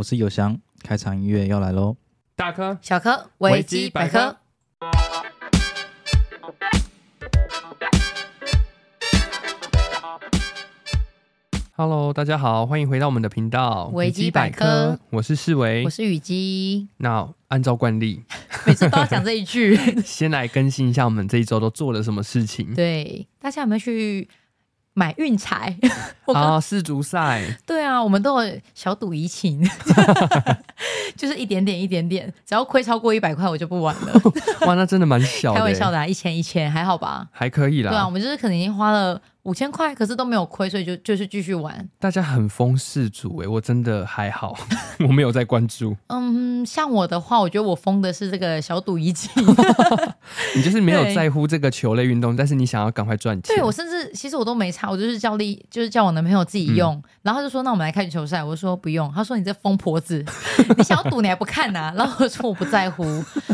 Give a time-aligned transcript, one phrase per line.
[0.00, 1.94] 我是有翔，开场音乐要来喽！
[2.34, 4.34] 大科小科维基百科。
[11.76, 14.98] Hello，大家好，欢迎回到我们的频道维基百科。
[15.10, 16.88] 我是世维，我是雨姬。
[16.96, 18.22] 那按照惯例，
[18.66, 19.76] 每次都要讲这一句。
[20.02, 22.74] 先来更新一下我们这一周都做了什么事情。
[22.74, 24.26] 对，大家有没有去？
[24.94, 25.76] 买运彩
[26.34, 27.58] 啊，世足赛。
[27.66, 29.62] 对啊，我们都有小赌怡情，
[31.16, 34.22] 就是一点点一点点，只要亏超过一百块，我就不玩了。
[34.66, 35.58] 哇，那真的蛮小的。
[35.58, 37.28] 开玩笑的啊，一千一千还好吧？
[37.32, 37.90] 还可以啦。
[37.90, 39.20] 对啊，我们就是可能已经花了。
[39.44, 41.88] 五千块，可是都没有亏，所以就就是继续玩。
[41.98, 44.54] 大家很疯世主哎，我真的还好，
[45.00, 45.96] 我没有在关注。
[46.08, 49.30] 嗯，像我的话，我觉得我疯的是这个小赌怡情。
[50.54, 53.56] 你就是没有在乎这个球类运动，但是你想要赶快赚钱。
[53.56, 56.94] 对，我甚至其实我都没差，我就是叫力，就是叫我男朋友自己用。
[56.96, 60.22] 嗯、然后他就说：“那我们来看球赛。”我说：“不用。”他说：“你这疯婆子，
[60.76, 63.04] 你想要赌你还不看呐、啊？”然后我说：“我不在乎，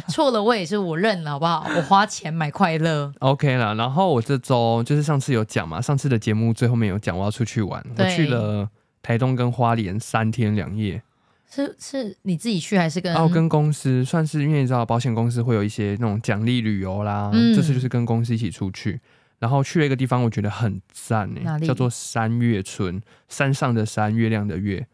[0.09, 1.67] 错了我也是我认了，好不好？
[1.77, 3.75] 我花钱买快乐。” OK 了。
[3.75, 6.53] 然后我这周就是上次有讲嘛，上次的节目。
[6.53, 8.69] 最后面有讲我要出去玩，我去了
[9.03, 11.03] 台东跟花莲三天两夜。
[11.49, 13.15] 是是你自己去还是跟？
[13.15, 17.31] 哦，跟公司算是，因为你知道保险公司会有一些那种奖励旅游啦。
[17.33, 19.01] 这、嗯、次就是跟公司一起出去，
[19.39, 24.87] 然后去了一个地方，我觉得很赞诶，叫做山月村，山上的山，月亮的月。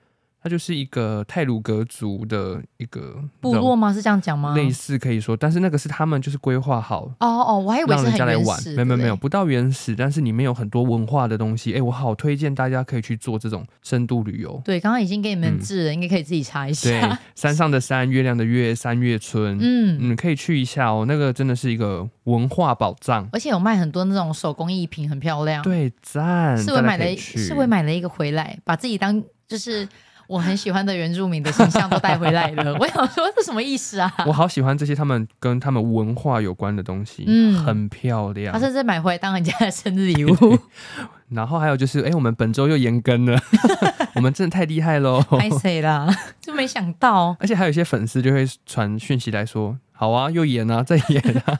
[0.42, 3.92] 它就是一个泰鲁格族的一个部落吗？
[3.92, 4.56] 是这样讲吗？
[4.56, 8.62] 类似可以说，但是那个是他们就是规划好哦哦，我还以为是很原始，让人家来玩。
[8.74, 11.74] 没有没有没有，不到原始，但是里面有很多文化的东西。
[11.74, 14.60] 哎，我好推荐大家可以去做这种深度旅游。
[14.64, 16.90] 对，刚刚已经给你们治了，嗯、应该可以自己查一下。
[16.90, 17.00] 对，
[17.36, 19.56] 山上的山，月亮的月，三月村。
[19.60, 25.62] 嗯嗯，可以去一下哦，那个真的是一个文化宝藏，而且有卖很多那种手工艺品，很漂亮。
[25.62, 26.58] 对，赞。
[26.58, 29.88] 是我买了，是我买了一个回来，把自己当就是。
[30.32, 34.10] 我很喜欢的原住民的形象都带回来了， 我想说这什么意思啊？
[34.26, 38.50] 我好喜欢这些他们跟他们文化有关的东西，嗯，很漂亮。
[38.50, 40.58] 他甚至买回来当人家的生日礼物。
[41.28, 43.38] 然后还有就是，哎、欸，我们本周又延更了，
[44.16, 45.22] 我们真的太厉害喽！
[45.38, 46.08] 太谁啦？
[46.40, 47.36] 就没想到。
[47.38, 51.58] 而且还有一些粉丝就会传讯息来说，好啊，又延啊，再延啊。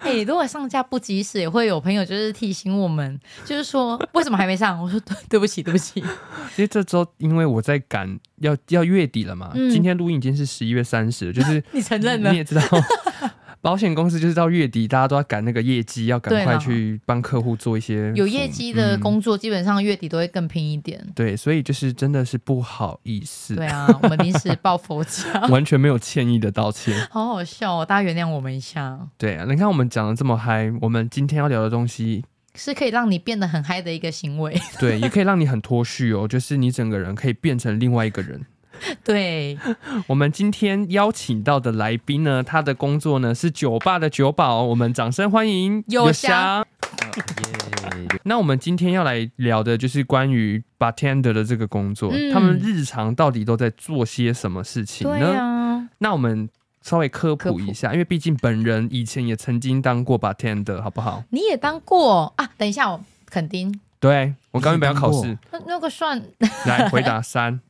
[0.00, 4.78] 哎、欸，如果上架不及时，也会有朋友就是提醒我们，就是说为什么还没上？
[4.82, 6.00] 我说对，对不起，对不起。
[6.00, 6.06] 因
[6.58, 9.50] 为这周因为我在赶，要要月底了嘛。
[9.54, 12.62] 嗯、今天录音已经是十一月三十，就是 你承认了，你也知道。
[13.64, 21.02] 保险公司就是到月底，大家都要赶那个业绩，要赶快去帮客户做一些有业绩的工作，嗯，基本上月底都会更拼一点。
[21.14, 23.56] 对，所以就是真的是不好意思。
[23.56, 26.94] 对啊，我们临时抱佛脚， 完全没有歉意的道歉。
[27.10, 29.00] 好好笑哦，大家原谅我们一下。
[29.16, 32.22] 对啊，你看我们讲的这么嗨，我们今天要聊的东西
[32.54, 34.54] 是可以让你变得很嗨的一个行为。
[34.78, 38.44] 对，也可以让你很脱序哦，就是你整个人可以变成另外一个人。
[39.04, 39.58] 对，
[40.08, 46.58] 我们今天邀请到的来宾呢，他的工作呢是酒吧的酒保，我们掌声欢迎有翔。
[46.58, 46.66] Oh,
[47.16, 48.18] yeah.
[48.24, 55.26] 那我们今天要来聊的就是关于 bartender 的这个工作，嗯，他们日常到底都在做些什么事情呢？
[55.38, 56.48] 啊，那我们
[56.82, 61.22] 稍微科普一下，因为毕竟本人以前也曾经当过 bartender，好不好？
[61.30, 62.50] 你也当过啊？
[62.56, 63.78] 等一下，我肯定。
[64.00, 66.20] 对，我刚刚不要考试，那那个算
[66.66, 67.60] 来回答三。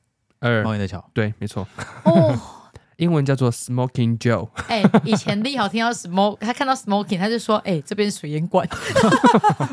[0.44, 1.66] 二，猫的桥，对，没错。
[2.04, 2.38] 哦，
[2.96, 4.48] 英文叫做 Smoking Joe。
[4.68, 8.68] 哎、欸，以前立好听到 smoke，他看到 smoking，他就说：“哎、欸，这边是水烟管。”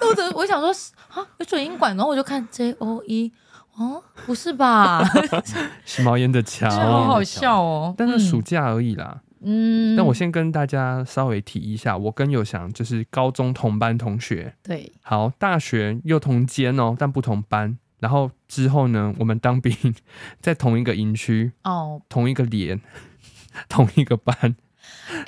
[0.00, 0.70] 我的，我想说
[1.08, 3.30] 啊，有水烟管，然后我就看 J O E，
[3.76, 5.04] 哦，不是吧？
[5.84, 7.94] 是猫烟的桥，好好笑哦。
[7.96, 9.20] 但是暑假而已啦。
[9.42, 9.94] 嗯。
[9.94, 14.54] 但我先跟大家稍微提一下，我跟有翔就是高中同班同学。
[14.62, 14.90] 对。
[15.02, 17.78] 好，大学又同间哦，但不同班。
[18.04, 19.74] 然后之后呢，我们当兵
[20.42, 22.78] 在同一个营区哦，同一个连，
[23.66, 24.54] 同一个班，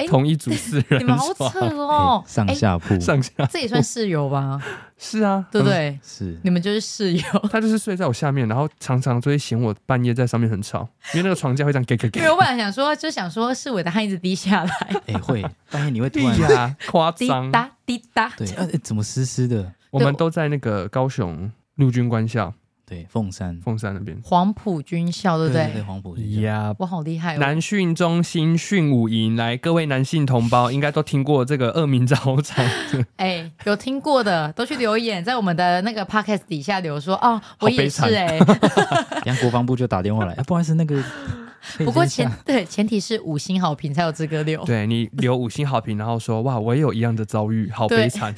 [0.08, 4.62] 同一组四人，你们好扯哦，上下铺，上下，这也算室友吧？
[4.98, 5.98] 是啊，对不对？
[6.02, 7.22] 是，你们就是室友。
[7.50, 12.20] 他就是睡在我下面，然后常常就会嫌我半夜在上面很吵，因为那个床架会这样给给给。
[12.20, 14.70] 因为我本来想说，就想说是我的汗一直滴下来，
[15.08, 18.46] 哎，会半夜你会突然夸张，滴答滴答，对，
[18.82, 19.72] 怎么湿湿的？
[19.92, 22.52] 我们都在那个高雄陆军官校。
[22.88, 25.64] 对，凤山，凤山那边，黄埔军校，对不对？
[25.64, 26.40] 对，对，黄埔军校。
[26.42, 27.38] 呀，我好厉害哦！
[27.40, 32.64] 南训中心训武营，来，各位男性同胞 应该都听过这个恶名昭彰。
[33.16, 38.38] 哎、欸，有听过的都去留言，在我们的那个 podcast 底下留说哦，我也是哎、欸。
[39.24, 41.02] 然后国防部就打电话来，啊、不好意思，那个。
[41.84, 44.64] 不过前对前提是五星好评才有资格留。
[44.64, 48.32] 对，你留五星好评，然后说哇，我也有一样的遭遇，好悲惨。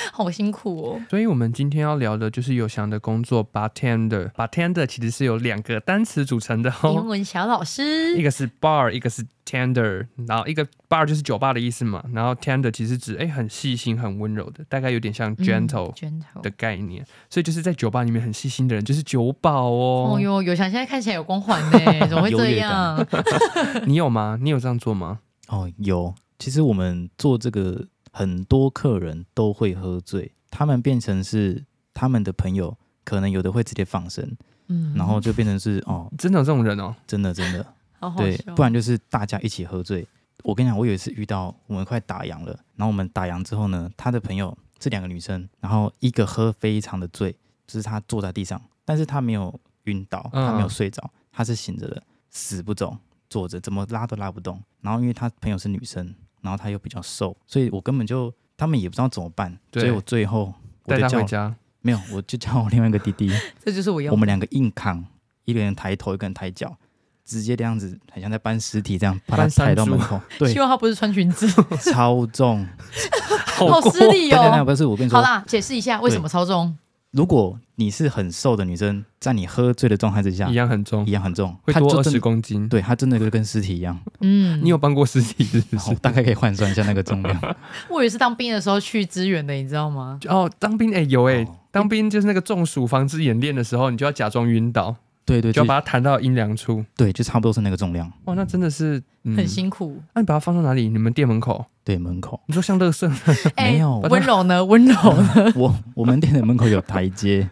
[0.12, 1.00] 好辛苦哦。
[1.10, 4.30] 所以我们今天要聊的就是有翔的工作，bartender。
[4.32, 10.06] bartender 其实是由两个单词组成的哦，英文小老师，一个是 bar，一个是 tender。
[10.26, 17.02] 然后一个 bar 就是酒吧的意思嘛，然后 tender 其实指哎很细心、很温柔的，大概有点像 gentle gentle 的概念。
[17.02, 20.14] 嗯、所以就是在酒吧里面很细心的人就是酒保哦。
[20.14, 23.06] 哦哟，有翔现在看起来有光环呢， 怎么会这样？
[23.86, 24.38] 你有吗？
[24.40, 25.20] 你有这样做吗？
[25.48, 26.14] 哦，有。
[26.38, 27.86] 其实我们做这个。
[28.12, 34.36] 很多客人都会喝醉，他们变成是他们的朋友，可能有的会直接放生，
[34.68, 37.66] 嗯，然后就变成是哦，真的有这种人哦，真的真的，
[38.00, 40.06] 好好对，不然就是大家一起喝醉。
[40.44, 47.32] 我跟你讲，我有一次遇到我们快打烊了，然后我们打烊之后呢，他的朋友这两个女生，然后一个喝非常的醉，
[47.66, 49.52] 就是她坐在地上，但是她没有
[49.84, 52.00] 晕倒，她没有睡着，她是醒着的，
[52.30, 52.96] 死不走，
[53.28, 54.62] 坐着怎么拉都拉不动。
[54.80, 56.14] 然后因为她朋友是女生。
[56.40, 60.52] 然后他又比较瘦，所以我根本就他们也不知道怎么办，所以我最后
[60.84, 63.30] 我就叫回家，没有，我就叫我另外一个弟弟，
[63.64, 65.04] 这就是我要，我们两个硬扛，
[65.44, 66.76] 一个人抬头，一个人抬脚，
[67.24, 70.20] 直接这样子，很像在搬尸体这样，把他抬到门口。
[70.38, 71.46] 对，希望他不是穿裙子，
[71.92, 72.66] 超重，
[73.56, 74.50] 好失礼哦。
[74.52, 76.76] 那不是我跟你说，好啦，解释一下为什么超重。
[77.10, 82.68] 如果你是很瘦的女生，在你喝醉的状态之下，一样很重，一样很重，会多二十公斤。
[82.68, 83.98] 对，她真的就跟尸体一样。
[84.20, 85.94] 嗯，你有搬过尸体是不是？
[85.96, 87.56] 大概可以换算一下那个重量。
[87.88, 90.20] 我也是当兵的时候去支援的，你知道吗？
[90.28, 94.96] 哦，当兵哎、欸、有哎、欸，当兵就是那个中暑防治演练的时候，你就要假装晕倒。
[95.28, 96.84] 对对，就要把它弹到阴凉处。
[96.96, 98.10] 对，就差不多是那个重量。
[98.24, 100.00] 哇，那真的是、嗯、很辛苦。
[100.14, 100.88] 那、啊、你把它放到哪里？
[100.88, 101.64] 你们店门口？
[101.84, 102.40] 对，门口。
[102.46, 103.10] 你说像乐色？
[103.56, 103.98] 欸、 没有。
[104.10, 104.64] 温柔呢？
[104.64, 105.52] 温柔呢？
[105.56, 107.48] 我我们店的门口有台阶。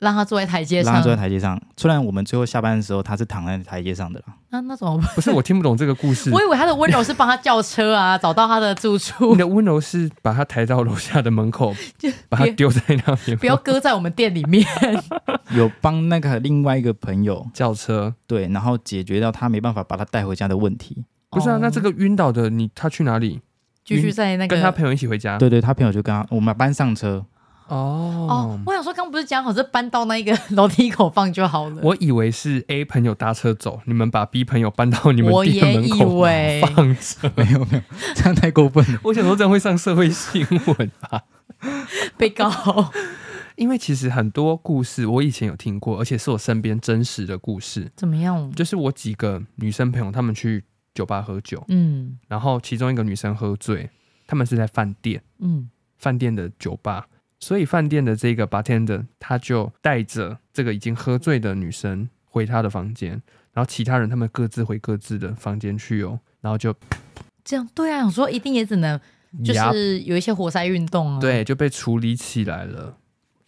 [0.00, 1.60] 让他坐在台阶上，让他坐在台阶上。
[1.76, 4.34] 虽然我们最后下班的时候，他是躺在台阶上的啦。
[4.48, 5.06] 那那怎么办？
[5.14, 6.30] 不是我听不懂这个故事。
[6.32, 9.32] 我以为他的温柔是帮他叫车啊，找到他的住处。
[9.32, 14.66] 你的温柔是把他抬到楼下的门口，就 把他丢在那边，不要搁在我们店里面。
[15.54, 21.04] 有帮那个另外一个朋友叫车，对，然后解决掉他没办法把他带回家的问题。
[21.28, 23.40] 不是啊，那这个晕倒的你，他去哪里？
[23.84, 25.36] 继续在那个跟他朋友一起回家。
[25.36, 27.24] 对对，他朋友就跟他我们班上车。
[27.70, 31.80] 哦哦，我想说，刚刚不是讲好是搬到那个楼梯口放就好了。
[31.82, 36.20] 我以为是 A 朋友搭车走，你们把 B 朋友搬到你们店门口
[36.60, 37.32] 放着。
[37.36, 37.82] 没有没有，
[38.14, 39.00] 这样太过分了。
[39.04, 41.22] 我想说这样会上社会新闻吧？
[42.18, 42.50] 被告。
[43.56, 47.92] 因为其实很多故事我以前有听过，而且是我身边真实的故事。
[47.94, 48.50] 怎么样？
[48.52, 50.64] 就是我几个女生朋友，她们去
[50.94, 53.90] 酒吧喝酒，嗯，然后其中一个女生喝醉，
[54.26, 55.68] 她们是在饭店，嗯，
[55.98, 57.06] 饭店的酒吧。
[57.40, 63.12] 所以饭店的这个 bartender 他就带着这个已经喝醉的女生回他的房间，
[63.52, 66.74] 然后其他人他们各自回各自的房间去哦，然后就
[67.42, 69.00] 这样对啊，我说一定也只能
[69.44, 72.96] 就是有一些活塞运动啊，对，就被处理起来了。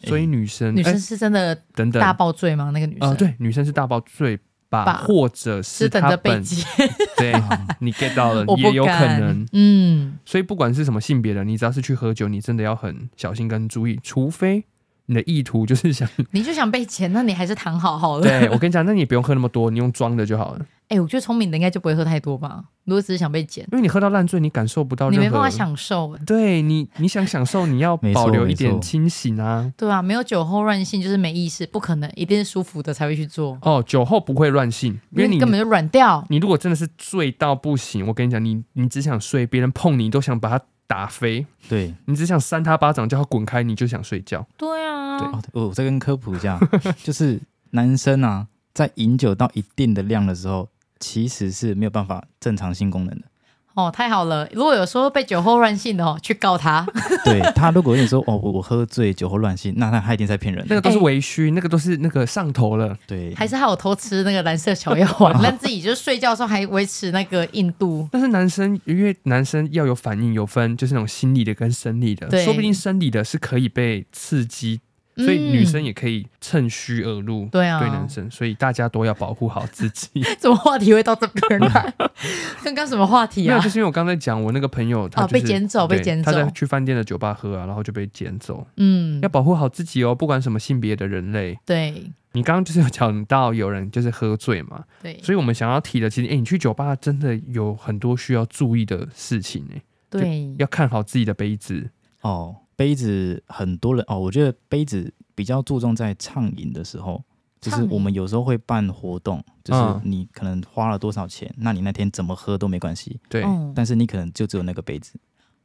[0.04, 2.70] 所以女生女生是真的等等大爆醉吗？
[2.74, 4.38] 那个女生啊，对，女生是大爆醉。
[4.72, 6.64] 吧，或者是他本是
[7.19, 7.34] 对，
[7.80, 8.90] 你 get 到了， 也有可
[9.20, 14.64] 能，嗯，所以不管是什么性别的，你只要是去喝酒，你真的要很小心跟注意，除非
[15.12, 18.23] 你的意图就是想，你就想被钱，那你还是躺好好了。
[18.23, 20.67] 对，我跟你讲，那你不用喝那么多，你用装的就好了。
[20.88, 22.62] 哎、欸，我觉得聪明的应该就不会喝太多吧。
[22.85, 26.14] 如果只是想被捡，因为你喝到烂醉，你感受不到，你没办法享受。
[26.26, 29.73] 对你，你想享受，你要保留一点清醒啊。
[29.79, 33.57] 对啊，没有酒后乱性就是没意思，不可能，一定是舒服的才会去做。
[33.62, 36.23] 哦，酒后不会乱性，因为你，因为你根本就软掉。
[36.28, 41.46] 你如果真的是醉到不行，我跟你讲，你你只想睡，别人碰你都想把他打飞。
[41.68, 44.46] 对，你只想扇他巴掌，叫他滚开，你就想睡觉。
[44.56, 46.58] 对啊，对，哦，我再跟科普一下，
[47.02, 50.68] 就是男生啊，在饮酒到一定的量的时候。
[51.04, 53.26] 其实是没有办法正常性功能的
[53.75, 54.49] 哦，太好了！
[54.52, 56.87] 如果有说被酒后乱性的哦，去告他。
[57.25, 60.64] 对他，如果跟你说哦，我喝醉酒后乱性，那他他一定在骗人。
[60.69, 62.97] 那个都是微醺，欸、那个都是那个上头了。
[63.07, 68.09] 对，还是他有偷吃那个蓝色小药丸， 让自己就是睡觉的时候还维持那个硬度。
[68.12, 74.81] 但是男生因为男生要有反应，有分就是那种心理的跟生理的，对说不定生理的是可以被刺激。
[75.16, 80.09] 所以女生也可以趁虚而入，对啊，对男生，所以大家都要保护好自己。
[80.38, 81.95] 怎么话题会到这边来？
[82.64, 83.49] 刚刚什么话题啊？
[83.49, 88.66] 没有，就是因为我刚才讲我那个朋友，他、就是哦、被捡走，被捡走，他在去饭店的酒吧喝啊，然后就被捡走。
[88.76, 91.59] 嗯，要保护好自己哦，不管什么性别的人类。
[91.66, 101.90] 对，你刚刚就是有讲到有人就是喝醉嘛，对，所以我们想要提的，其实哎，你去酒吧真的有很多需要注意的事情哎，对，要看好自己的杯子
[102.23, 102.57] 哦。
[102.76, 107.23] 杯子很多人哦，我觉得杯子比较注重在畅饮的时候，
[107.61, 115.19] 就是我们有时候会办活动，就是你可能花了多少钱，那你那天怎么喝都没关系，对，但是你可能就只有那个杯子，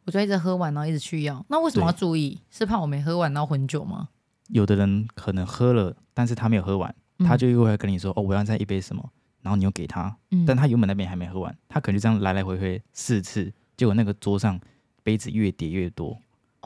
[0.05, 1.43] 我就一直喝完，然后一直去要。
[1.49, 2.39] 那为什么要注意？
[2.51, 4.09] 是怕我没喝完然后混酒吗？
[4.49, 9.09] 有的人可能喝了，但是他没有喝完，他就又会跟你说：“哦，我要再一杯什么。”
[9.41, 10.13] 然后你又给他，
[10.45, 14.59] 但他原本那边还没喝完，他可能就这样来来回回四次，结果那个桌上
[15.03, 16.17] 杯子越叠越多。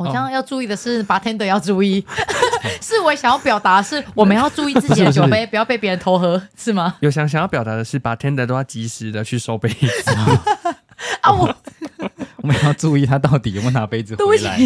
[0.04, 2.06] 好像要注意的是，bartender 要注意。
[2.82, 6.96] 是我想要表达的是，我们要注意自己的 酒杯，不要被别人偷喝，是吗？
[7.00, 10.12] 有想想要表达的是，bartender 都要及时的去收杯子。
[11.22, 11.56] 啊，我
[12.38, 14.58] 我们要注意他到底有没有拿杯子回来。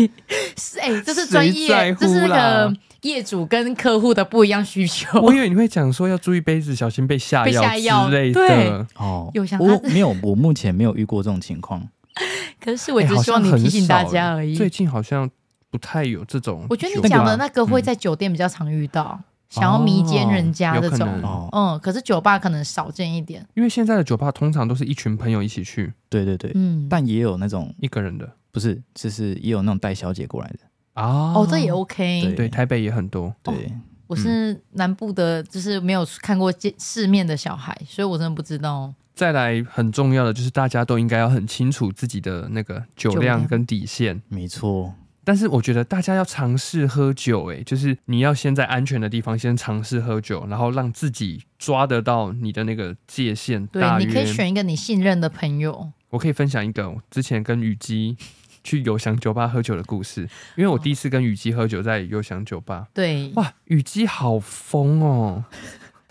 [0.57, 5.21] 是哎，这是专业，这是那个业主跟客户的不一样需求。
[5.21, 8.85] 我以为你会讲说要注意杯子，小心被下药之类的。
[8.95, 11.87] 哦，有想我没有，我目前没有遇过这种情况。
[12.59, 14.55] 可是我只希望你提醒大家而已。
[14.55, 15.29] 最近好像
[15.69, 16.65] 不太有这种。
[16.69, 19.19] 我觉得你讲的那个会在酒店比较常遇到，
[19.49, 21.49] 想要迷奸人家这种。
[21.51, 23.45] 嗯，可是酒吧可能少见一点。
[23.53, 25.93] 因为现在的酒吧通常都是一群朋友一起去。
[26.09, 30.59] 对对对，嗯，但也有那种一个人的，不是，就是也有那种带小姐过来的。
[30.95, 32.33] 哦，这也 OK。
[32.37, 33.35] 对，台北也很多。
[33.43, 33.69] 对，
[34.07, 38.93] 我是南部的，就是没有看过见世面的小孩，所以我真的不知道。
[39.15, 44.21] 再来很重要的就是，大家都应该要很清楚自己的那个酒量跟底线。
[44.27, 44.93] 没错，
[45.23, 53.65] 但是我觉得大家要尝试喝酒，哎，就是你要先在安全的地方先尝试喝酒，然后让自己抓得到你的那个界限。
[53.67, 55.91] 对，你可以选一个你信任的朋友。
[56.09, 58.17] 我可以分享一个之前跟雨姬
[58.63, 62.87] 去有翔酒吧喝酒的故事，因为我第一次跟雨姬喝酒在有翔酒吧。
[62.93, 65.45] 对，哇，雨姬好疯哦。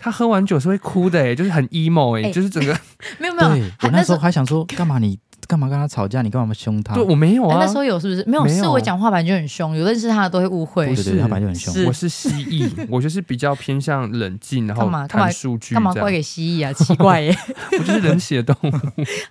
[0.05, 2.79] 他喝完酒是会哭的，哎，就是很 emo，哎，就是整个
[3.17, 3.65] 没 有没有。
[3.81, 6.21] 我那时候还想说，干嘛你干嘛跟他吵架？
[6.21, 6.93] 你干嘛凶他？
[6.93, 7.57] 对，我没有啊。
[7.59, 8.23] 那时候有是不是？
[8.29, 10.85] 没有，是我讲话本来就很凶，有认识他的都会误会。
[10.85, 11.85] 不是，他本来就很凶。
[11.85, 15.73] 我是蜥蜴， 我就是比较偏向冷静，然后看数据。
[15.73, 16.71] 干嘛怪给蜥蜴啊？
[16.77, 17.35] 奇怪耶！
[17.71, 18.71] 我就是冷血动物，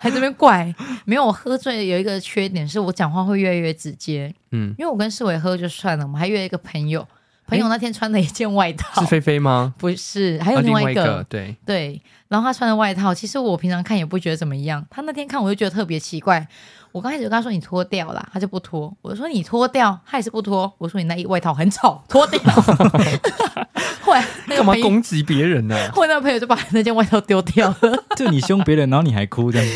[0.01, 0.75] 还这边怪。
[1.05, 4.35] 没有，我喝醉有一个缺点，是我讲话会越来越直接。
[4.51, 7.07] 嗯，因为我跟世伟喝就算了，我们还约一个朋友。
[7.55, 9.75] 朋友那天穿的一件外套是菲菲吗？
[9.79, 12.03] 不是，还有另外一个，啊、一个对对。
[12.29, 14.85] 然后他穿的外套，其实我平常看也不觉得怎么样。
[14.91, 16.47] 他那天看我就觉得特别奇怪。
[16.95, 18.97] 我刚开始就跟他说，你脱掉啦，他就不脱。
[19.03, 20.73] 我就说你脱掉，他也是不脱。
[20.79, 22.41] 我说你那一外套很丑，脱掉。
[24.01, 25.91] 后来干嘛攻击别人呢、啊？
[25.93, 28.05] 后来那个朋友就把那件外套丢掉了。
[28.15, 29.67] 就你凶别人，然后你还哭这样？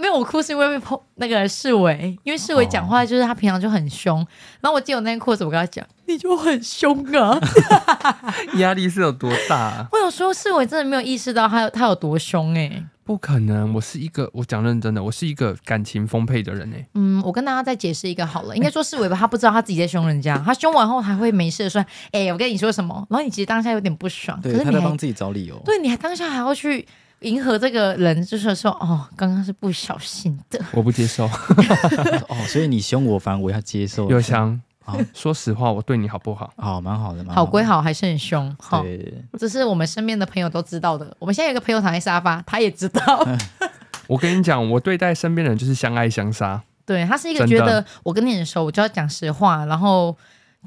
[0.00, 4.26] 没有，我哭是因为被碰那个世伟，因为世伟讲话就是他平常就很凶。
[4.62, 7.38] 然后我记得我那件裤子，我跟他讲，你就很凶啊，
[8.56, 9.86] 压力是有多大、啊？
[9.92, 12.82] 我有说世伟真的没有意识到他有他有多凶哎、欸。
[13.04, 16.86] 不可能，我是一个我讲认真的，我是一个感情丰沛的人哎。
[16.94, 21.80] 嗯，我跟大家再解释一个好了，应该说是尾吧，他不知道他自己在凶人家， 他凶完后还会没事的说，
[22.12, 22.94] 哎、欸，我跟你说什么？
[23.10, 26.86] 然后你其实当下有点不爽，对，可是你他在帮自己找理由，对，你还当下还要去
[27.20, 31.24] 迎合这个人，就是说，哦，刚刚是不小心的，我不接受。
[32.28, 34.08] 哦，所以你凶我，反而我要接受。
[34.10, 34.60] 有祥。
[34.84, 36.52] 好，说实话，我对你好不好？
[36.56, 38.54] 好，蛮好的，好归好，还是很凶。
[38.58, 41.16] 好，对，这是我们身边的朋友都知道的。
[41.18, 43.26] 我们现在有个朋友躺在沙发，他也知道。
[44.08, 46.62] 我跟你讲，我对待身边的人就是相爱相杀。
[46.84, 50.16] 对，他是一个觉得我跟你很熟，我就要讲实话，然后。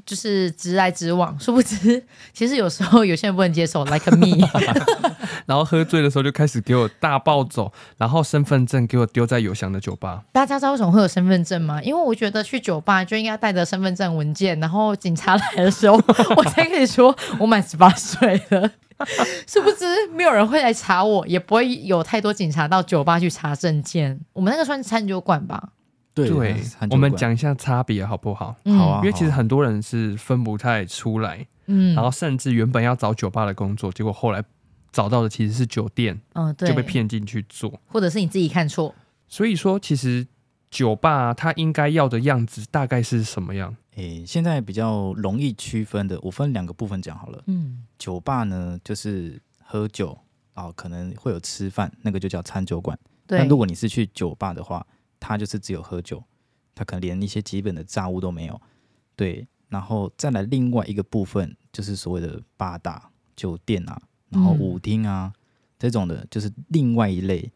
[0.04, 4.36] 就是直来直往，殊不知，其实有时候有些人不能接受，like me。
[5.46, 10.22] 然后喝醉的时候就开始给我大暴走，然后身份证给我丢在有翔的酒吧。
[10.32, 11.80] 大家知道为什么会有身份证吗？
[11.82, 15.96] 因为我觉得去酒吧就应该带着身份证文件，然后警察来的时候，
[16.36, 18.70] 我才可以说我满十八岁了。
[19.46, 19.84] 殊不知
[20.14, 24.18] 没有人会来查我，也不会有太多警察到酒吧去查证件。
[24.32, 25.70] 我们那个算餐酒馆吧。
[26.16, 26.56] 对，对
[26.90, 28.56] 我们讲一下差别好不好？
[28.64, 34.42] 嗯、好啊，因为其实很多人是分不太出来，嗯，然后甚至原本要找酒吧的工作，结果后来
[34.90, 38.94] 找到的其实是酒店，嗯，对，就被骗进去做，或者是你自己看错。
[39.28, 40.26] 所以说，其实
[40.70, 43.76] 酒吧它应该要的样子大概是什么样？
[43.96, 47.42] 诶，现在比较容易区分的，我分两个部分讲好了。
[47.46, 50.16] 嗯，酒吧呢就是喝酒
[50.54, 52.98] 啊，可能会有吃饭，那个就叫餐酒馆。
[53.26, 54.86] 对，但如果你是去酒吧的话。
[55.26, 56.22] 他就是只有喝酒，
[56.72, 58.60] 他可能连一些基本的杂物都没有，
[59.16, 59.44] 对。
[59.68, 65.40] 然后再来另外一个部分，就是所谓的八大酒店啊，然后舞厅啊、嗯、
[65.80, 67.50] 这种的，就是另外一类。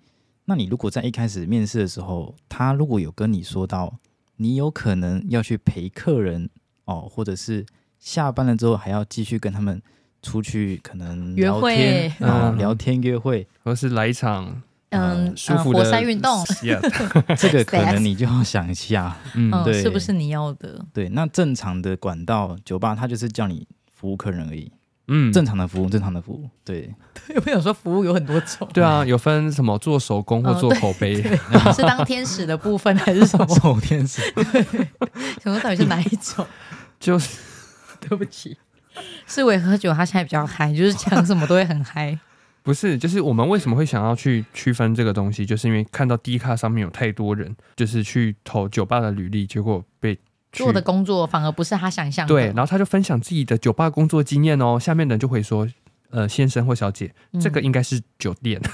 [0.47, 4.01] 那你如果在一开始面试的时候，他如果有跟你说到，
[4.35, 6.51] 你有可能要去陪客人
[6.87, 7.65] 哦，或者是
[8.01, 9.81] 下班了之后还要继续跟他们
[10.21, 14.61] 出去，可能聊天约会啊，聊天约会，或是来一场。
[14.91, 16.45] 嗯，舒服的活塞运动，
[17.39, 20.85] 这个可能你就要想一下，嗯，对，是不是你要的？
[20.93, 24.73] 对，那正常的管道酒吧，它就是叫你服务客人而已，
[25.09, 26.93] 嗯，正常的服务，正常的服务，对。
[27.35, 28.69] 有没有说服务有很多种？
[28.73, 33.47] 对啊，有分什么做手工或做口碑，哦、 是当天使的部分还是什么？
[33.61, 34.21] 手天使。
[35.43, 36.45] 什么到底是哪一种？
[36.99, 37.39] 就是
[38.01, 38.57] 对不起，
[39.29, 42.19] 是我喝酒，他现在比较嗨，就是讲什么都会很嗨。
[42.63, 50.19] 不是，就是我们为什么会想要去区分这个东西，就是因为看到 D 卡上面有太多人，就是去投酒吧的履历，结果被
[50.53, 52.35] 做的工作反而不是他想象的。
[52.35, 55.67] 对，然后他就分享自己的酒吧工作经验哦，下面的人就会说，
[56.11, 58.61] 呃，先生或小姐，嗯、这个应该是酒店。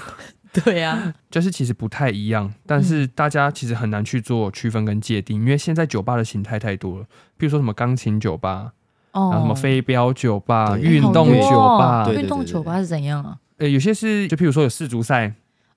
[0.63, 7.05] 对啊，就是其实不太一样，但是大家其实很难去做区分跟界定，因为现在酒吧的形态太多了，
[7.37, 8.71] 比如说什么钢琴酒吧，
[9.11, 13.37] 哦，然后什么飞镖酒吧、运动酒吧，运动酒吧是怎样啊？
[13.57, 15.33] 呃，有些是就譬如说有世足赛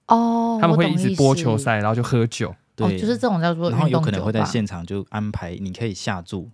[0.06, 6.50] 哦，他们会一直播球赛，然后就喝酒，对，哦、就是这种叫做运动酒吧，然后有可能会在现场就安排你可以下注。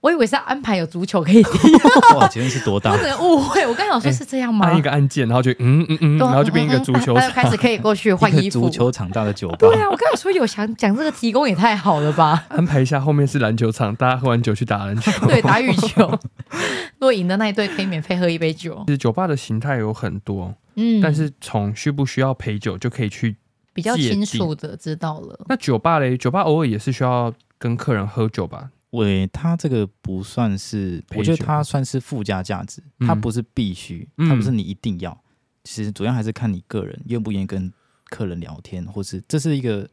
[0.00, 1.72] 我以为是要安排有足球可以踢，
[2.16, 2.96] 哇，今天是多大？
[2.96, 4.66] 不能误会，我刚想说是这样吗？
[4.66, 8.60] 按一个按键，然后就嗯嗯嗯，然后就变一个足球，开始可以过去 换衣服。
[8.60, 9.56] 足球场大的酒吧。
[9.58, 12.44] 对啊，我刚想说有想讲这个提供也太好了吧？
[12.48, 16.18] 安排一下，后面是篮球场，大家喝完酒去打篮球，对，打羽球。
[16.98, 18.82] 如果赢的那一队可以免费喝一杯酒。
[18.86, 23.36] 其实酒吧的形态有很多，嗯，但是从需不需要陪酒就可以去
[23.72, 25.40] 比较清楚的知道了。
[25.48, 26.16] 那酒吧嘞？
[26.16, 28.68] 酒吧偶尔也是需要跟客人喝酒吧？
[28.90, 35.16] 喂，他这个不算是，我觉得他算是附加价值，他不是必须，他不是你一定要。
[35.64, 37.72] 其实主要还是看你个人愿不愿意跟
[38.06, 39.88] 客人聊天，或是这是一个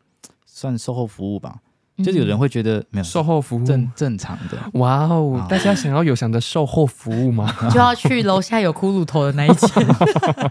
[0.45, 1.59] 算售后服务吧。
[2.03, 4.69] 就是有人会觉得没有售后服务正正常的。
[4.73, 7.51] 哇哦，大家想要有想的售后服务吗？
[7.71, 9.87] 就要去楼下有骷髅头的那一间。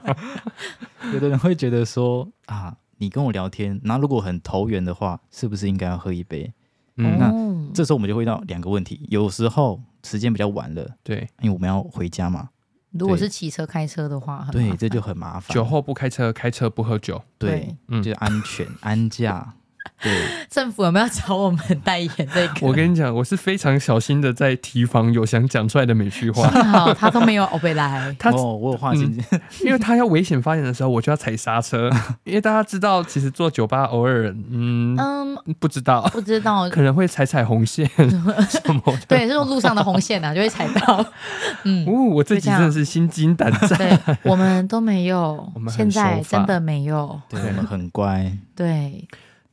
[1.14, 6.52] 有的人会觉得说啊，你跟我聊天，那如果很投缘的话，是不是应该要喝一杯？
[6.96, 9.06] 嗯，那这时候我们就会遇到两个问题。
[9.10, 12.48] 有时候时间比较晚了，对，因为我们要回家嘛。
[12.92, 15.54] 如果是骑车开车的话，对，这就很麻烦。
[15.54, 19.54] 酒后不开车，开车不喝酒，对，嗯，就是安全安驾。
[20.02, 20.12] 对，
[20.50, 22.66] 政府有没有找我们代言这个？
[22.66, 26.48] 我跟你讲，我是非常小心的在提防有想讲出来的每句话。
[26.48, 28.14] 好，他都没有欧贝来。
[28.20, 29.18] 他哦，我有话听，
[29.64, 31.90] 因为他要危险发言的时候，我就要踩刹车。
[32.24, 38.98] 因为大家知道，其实做酒吧偶尔，嗯嗯，不知道，不知道，可能会踩踩红线 什么的。
[39.08, 41.04] 对，这种路上的红线啊，就会踩到。
[41.64, 43.78] 嗯，哦，我自己真的是心惊胆战。
[43.78, 48.30] 对，我们都没有，我们现在真的没有，对，我们很乖。
[48.54, 49.02] 对。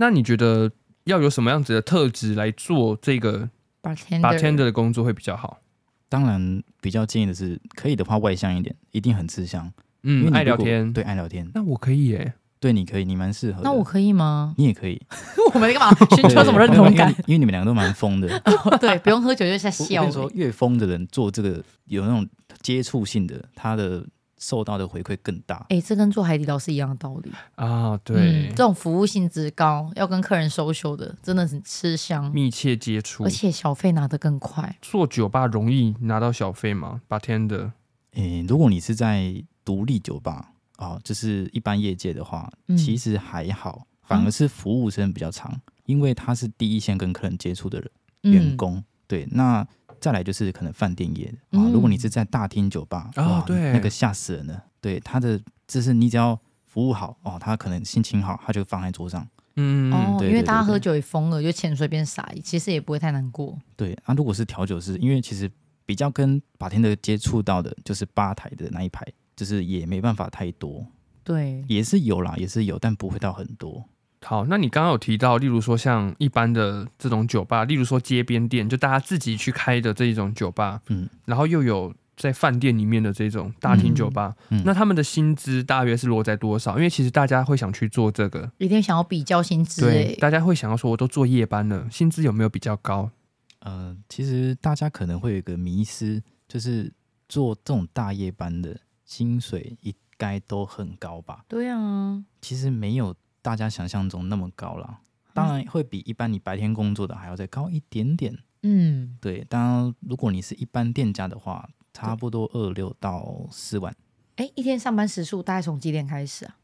[0.03, 0.69] 那你觉得
[1.05, 3.49] 要有什么样子的特质来做这个
[3.81, 5.61] bartender 的工作会比较好？
[6.09, 9.71] 当然，比较建议的是，可以的话外向一点，一定很吃香。
[10.01, 11.49] 嗯，爱聊天，对，爱聊天。
[11.53, 13.61] 那我可以耶，对，你可以，你蛮适合。
[13.63, 14.53] 那我可以吗？
[14.57, 15.01] 你也可以。
[15.55, 17.09] 我们干嘛寻求什么认同感？
[17.27, 18.27] 因为你们两个都蛮疯的。
[18.81, 20.01] 对，不用喝酒就在笑。
[20.01, 22.27] 我跟你说，越疯的人做这个有那种
[22.61, 24.05] 接触性的，他的。
[24.43, 27.97] 受到的回馈更大，哎、欸，这跟做海底捞是一样的道理啊。
[28.03, 34.77] 对、嗯，这种服务性质高，要跟客人 social 的，真的是吃香，密切接触，而且小费拿得更快。
[34.81, 37.71] 做酒吧容易拿到小费吗？Bartender，
[38.11, 47.89] 哎，如果你是在独立酒吧啊，就是一般业界的话，嗯、其实还好，反而是服务生比较长，嗯、因为他是第一线跟客人接触的人，
[48.23, 48.83] 嗯、员工。
[49.07, 49.65] 对，那。
[50.03, 54.61] 再来就是可能饭店业的啊，如果你是在大厅酒吧啊，对，那个吓死人了。
[54.81, 59.25] 对，他的就是你只要服务好哦，他可能心情好，他就放在桌上。
[59.55, 63.57] 嗯哦，因为大家喝酒也疯了，就钱随便撒，其实也不会太难过。
[63.77, 65.49] 对啊，如果是调酒师，因为其实
[65.85, 70.85] 比较跟 bartender 接触到的，就是吧台的那一排，就是也没办法太多。
[71.23, 73.81] 对，也是有啦，也是有，但不会到很多。
[74.23, 86.77] 好，那你刚刚有提到，例如说像一般的这种酒吧，例如说街边店，就大家自己去开的这一种酒吧，嗯，然后又有在饭店里面的这种大厅酒吧，嗯嗯、那他们的薪资大约是落在多少？
[86.77, 93.11] 因为其实大家会想去做这个，一定想要比较薪资，对，大家会想要说，我都做夜班了，薪资有没有比较高？
[93.59, 96.91] 呃，其实大家可能会有一个迷失，就是
[97.27, 101.43] 做这种大夜班的薪水应该都很高吧？
[101.47, 103.13] 对啊，其实没有。
[103.43, 105.01] 大家想象中那么高了，
[105.33, 108.35] 当然会比一般你白天工作的还要再高一点点。
[108.63, 109.43] 嗯，对。
[109.49, 113.93] 当然，如果你是一般店家的话，差不多二六到四万。
[114.37, 116.57] 哎，一天上班时数大概从几点开始啊？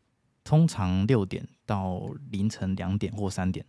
[0.45, 3.65] 通常六点到凌晨两点或三点，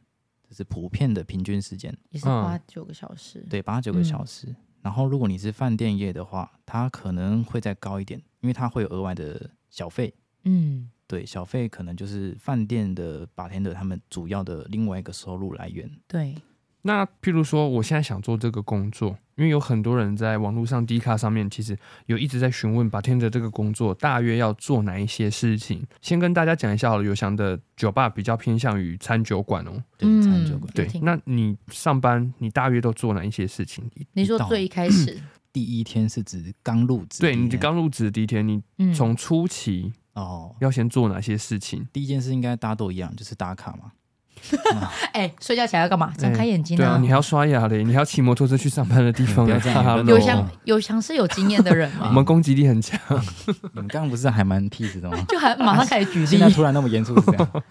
[0.48, 1.92] 这是普遍的平均时间。
[2.10, 3.44] 也是八九个小时。
[3.50, 4.46] 对，八九个小时。
[4.46, 10.14] 嗯、然后，如果你是饭店业的话，它可能会再高一点，因为它会有额外的小费。
[10.44, 10.88] 嗯。
[11.10, 15.90] 对，小费可能就是饭店的 bartender 他们主要的另外一个收入来源。
[16.06, 16.36] 对，
[16.82, 25.82] 那譬如说，我现在想做这个工作，因因为有很多人在网络上 D 卡上面，其实有一直在询问 bartender 这个工作大约要做哪一些事情。
[26.02, 30.70] 先跟大家讲一下好了，有翔的酒吧比较偏向于餐酒馆哦，对，餐酒馆。
[30.74, 33.82] 对，那你上班你大约都做哪一些事情？
[34.12, 35.18] 你说最一开始
[35.54, 41.86] 第一天是指刚入职，对，你刚入职第一天，你从初期哦要先做哪些事情？
[41.92, 43.92] 第一件事应该大家都一样，就是打卡嘛。
[45.12, 46.10] 哎、欸，睡觉起来要干嘛？
[46.16, 46.82] 睁开眼睛、啊欸。
[46.82, 49.44] 对啊，你还要刷牙嘞，你还要骑摩托车去上班的地方。
[49.46, 50.02] 不要。
[50.04, 52.06] 有翔有翔是有经验的人吗？
[52.08, 52.98] 我们攻击力很强。
[53.46, 55.22] 你们刚刚不是还蛮 peace 的吗？
[55.28, 56.26] 就还马上开始举例。
[56.26, 57.62] 现在突然那么严肃是这样？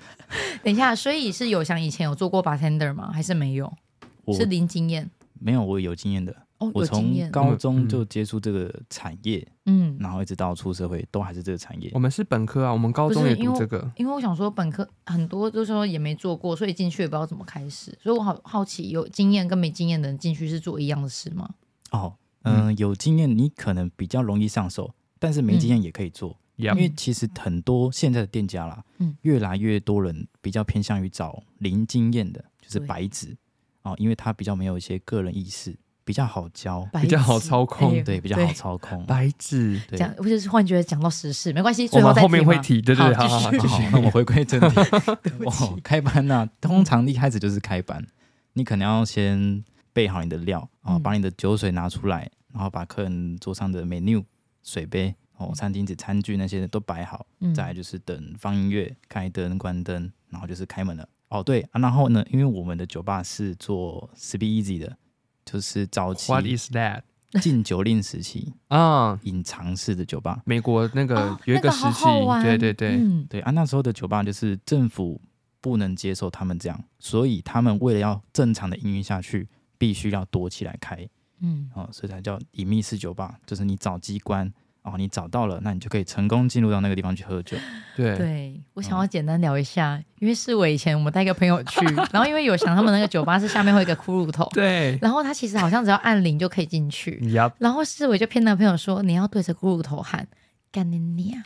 [0.64, 3.10] 等一下，所以是有翔以前有做过 bartender 吗？
[3.12, 3.74] 还是没有？
[4.38, 5.10] 是零经验？
[5.40, 6.36] 没有，我有经验的。
[6.60, 11.90] 哦、我从高中就接触这个产业，嗯，然后一直到出社会都还是这个产业。
[11.94, 13.78] 我们是本科啊，我们高中也读这个。
[13.78, 17.98] 因为，因为我想说本科很多就是说也没做过，所以进去也不知道怎么开始。
[18.04, 21.50] 所以我好好奇，有经验跟没经验的人进去是做一样的事吗？
[21.92, 33.38] 哦，嗯、呃，有经验你可能比较容易上手，但是没经验也可以做，嗯、因为其实很多现在的店家啦，嗯，越来越多人比较偏向于找零经验的，就是白纸
[33.84, 35.74] 哦，因为他比较没有一些个人意识。
[36.10, 39.06] 比较好教，比较好操控，欸、对，比较好操控。
[39.06, 43.52] 白纸讲，不是忽然觉得讲到时事，没关系，我们后面会提，对对对，好好好，
[43.92, 44.80] 那我们回归正题。
[45.46, 48.04] 哦，开班呢、啊，通常一开始就是开班，
[48.54, 54.24] 你可能要先备好你的料啊，把你的酒水拿出来，然后把客人桌上的 menu、
[54.64, 61.08] 水杯、哦、餐巾纸、餐具那些都摆好，再来就是等放音乐、开灯、关灯，然后就是开门了。
[61.28, 64.98] 哦，对啊，然后呢，因为我们的酒吧是做 speak easy 的。
[65.50, 67.02] 就是早期，What is that？
[67.42, 70.42] 禁酒令时期啊，隐藏式的酒吧。
[70.46, 75.22] 美国那个有一个时期，哦那个、对对对、嗯、对啊，那时候的酒吧就是政府
[75.62, 81.08] 不能接受他们这样，所以他们为了要正常的营运下去，必须要躲起来开，
[81.42, 84.52] 嗯，哦，所以才叫隐秘式酒吧，就是你找机关。
[84.84, 87.58] 哦，你找到了，那你就可以成功进入到那个地方去喝酒。
[87.96, 97.22] 对，对我想要简单聊一下，嗯、因为是我以前我们带一个朋友去，然后因为有想他们那个酒吧是下面会有一个骷髅头，对，然后他其实好像只要按铃就可以进去
[97.60, 100.26] 然后世伟就骗那个朋友说你要对着骷髅头喊
[100.72, 101.38] 干你娘，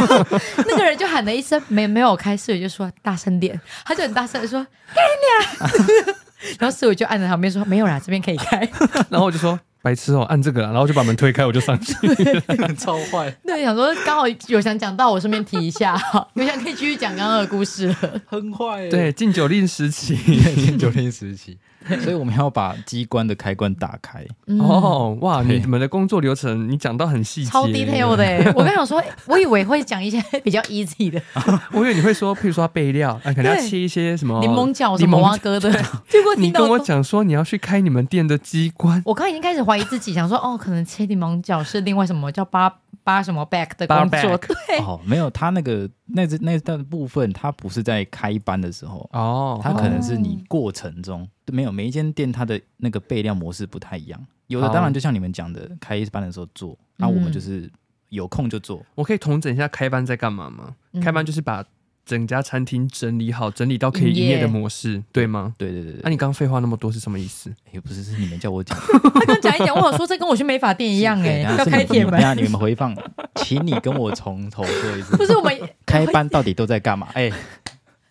[0.68, 4.58] 那个人就喊了一声没没有开，世伟就说大声点，他就很大声的说
[4.94, 6.16] 干你娘，
[6.60, 8.58] 然后世伟就按在旁边说没有啦，这边可以开，
[9.08, 9.58] 然后我就说。
[9.86, 11.94] 白痴哦，按这个，然后就把门推开，我就上去，
[12.76, 13.30] 超坏。
[13.46, 15.96] 对，想说刚好有想讲到，我顺便提一下，
[16.34, 17.96] 我想可以继续讲刚刚的故事了。
[18.26, 20.16] 很坏，对，禁酒令时期，
[20.56, 21.56] 禁酒令时期。
[22.02, 24.24] 所以我们要把机关的开关打开。
[24.46, 28.52] 嗯、哦，哇，你们的工作流程你讲到很细节，超 detail 的。
[28.54, 31.20] 我刚想说， 我以为会讲一些比较 easy 的，
[31.72, 35.70] 我以为你会说，譬如说备料，啊，可能要切一些什么柠檬角、什么蛙哥的。
[36.08, 42.72] 结果你跟我讲说你要去开你们店的机关，我刚已经开始怀疑自己，想说哦，可能切柠檬角是另外什么叫八
[43.06, 44.36] 八什么 back 的工作。
[44.36, 51.22] 对，哦，没有，他那个那只那段部分，他不是在开班的时候哦，他可能是你过程中。
[51.22, 57.70] 哦没有，每一间店它的那个备料模式不太一样，有的当然就像你们讲的，开班的时候做，那我们就是
[58.08, 58.84] 有空就做。
[58.96, 60.74] 我可以统整一下开班在干嘛吗？
[60.92, 61.64] 嗯、开班就是把
[62.06, 65.54] 整家餐厅整理好，整理到可以营业的模式，对吗？
[65.58, 66.00] 对对对对。
[66.02, 67.52] 那、啊、你刚刚废话那么多是什么意思？
[67.72, 68.78] 也不是，是你们叫我讲。
[68.78, 72.18] 他刚讲一讲，我好说这跟我去美发店一样哎， 要开铁门。
[72.38, 72.96] 你们回放，
[73.34, 75.16] 请你跟我从头说一次。
[75.18, 77.08] 不是我们开班到底都在干嘛？
[77.14, 77.30] 哎，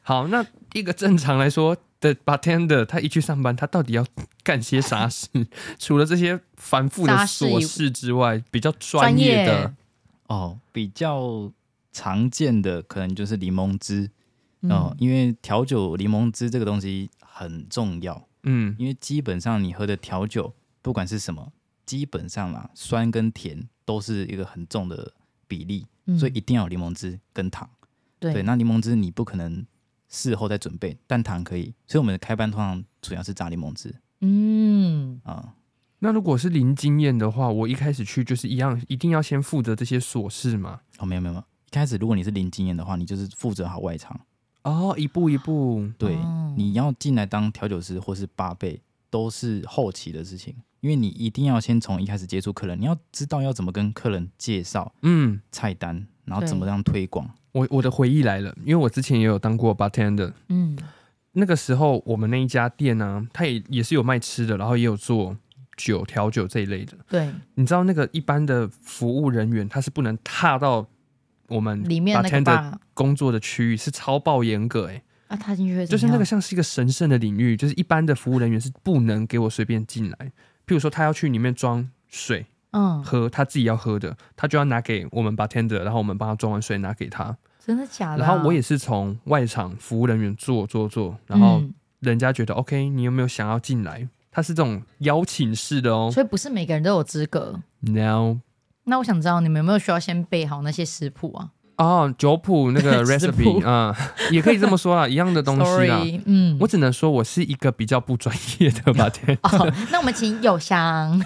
[0.04, 1.76] 好，那一个正常来说。
[2.02, 4.06] 的 bartender 他一去上班，他到底要
[4.44, 5.28] 干些啥事？
[5.80, 9.74] 除了这些繁复的琐事之外，比较专业的
[10.28, 11.50] 哦，比较
[11.96, 14.12] 常见的可能就是柠檬汁
[14.64, 18.28] 哦，嗯、因为调酒柠檬汁这个东西很重要。
[18.44, 21.54] 嗯，因为基本上你喝的调酒不管是什么，
[21.86, 25.14] 基本上啦，酸跟甜都是一个很重的
[25.48, 27.70] 比例，嗯、所以一定要有柠檬汁跟糖。
[28.20, 29.66] 对，对，那柠檬汁你不可能。
[30.08, 33.94] 事后再准备，但糖可以，所以我们的开班通常主要是榨柠檬汁。
[34.22, 35.54] 嗯啊，嗯、
[36.00, 40.82] 那如果是零经验的话，我一开始去就是一样，一定要先负责这些琐事吗？
[41.00, 41.44] 哦，没有没有
[41.76, 44.20] 开始如果你是零经验的话，你就是负责好外场。
[44.64, 57.30] 哦，一步一步，对，哦、你要进来当调酒师或是八倍，都是后期的事情，因为你一定要先从一开始接触客人，你要知道要怎么跟客人介绍，嗯，菜单，然后怎么样推广。
[57.52, 60.34] 我我的回忆来了，因为我之前也有当过 bartender。
[60.50, 60.76] 嗯，
[61.34, 65.38] 那个时候我们那一家店呢、啊，它也也是有卖吃的，然后也有做
[65.78, 66.98] 酒调酒这一类的。
[67.08, 70.88] 对，你知道那个一般的服务人员他是不能踏到
[71.48, 75.04] 我们里面 bartender 工作的区域，是超爆严格哎、欸。
[75.28, 80.18] 啊，他进去就是那个像是一个神圣的领域，就是一般的服务人员是不能给我随便进来。
[80.68, 87.36] 譬如说他要去里面装水嗯，喝，他自己要喝的，他就要拿给我们 bartender，然后我们帮他装完水拿给他。
[87.66, 88.28] 真的假的啊？
[88.28, 94.08] 然后我也是从外场服务人员做做做，然后嗯人家觉得 OK，你有没有想要进来？
[94.30, 96.12] 他是这种邀请式的哦。
[96.14, 97.62] 所以不是每个人都有资格。
[97.80, 98.40] Now
[98.86, 103.93] 那我想知道你们有没有需要先备好那些食谱啊哦，酒谱那个 recipe 谱啊、
[104.32, 105.98] 也可以这么说啊， 一样的东西啦。
[105.98, 109.38] ？Sorry，嗯，我只能说我是一个比较不专业的 bartender。
[109.43, 111.21] 哦，那我们请友香，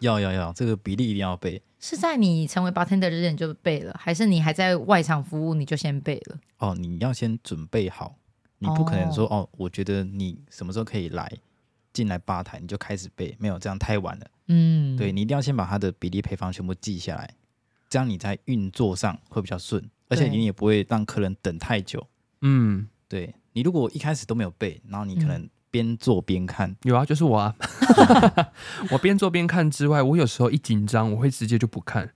[0.00, 6.36] 要要要，这个比例一定要背是在你成为 bartender 之前就背了，还是你还在外场服务你就先背了？
[6.58, 6.74] 哦。
[6.74, 8.16] 你要先准备好，
[8.58, 11.30] 你不可能说哦我觉得你什么时候可以来
[11.92, 14.26] 进来吧台，你就开始背，没有这样太晚了。
[14.48, 17.30] 嗯，对，你一定要先把它的比例配方全部记下来，
[17.88, 22.06] 这样你在运作上会比较顺，而且你也不会让客人等太久。
[22.42, 27.54] 嗯，对你如果一开始都没有背，然后你可嗯能边做边看，有啊，就是我啊。
[28.90, 32.10] 我边做边看之外，我有时候一紧张，我会直接就不看。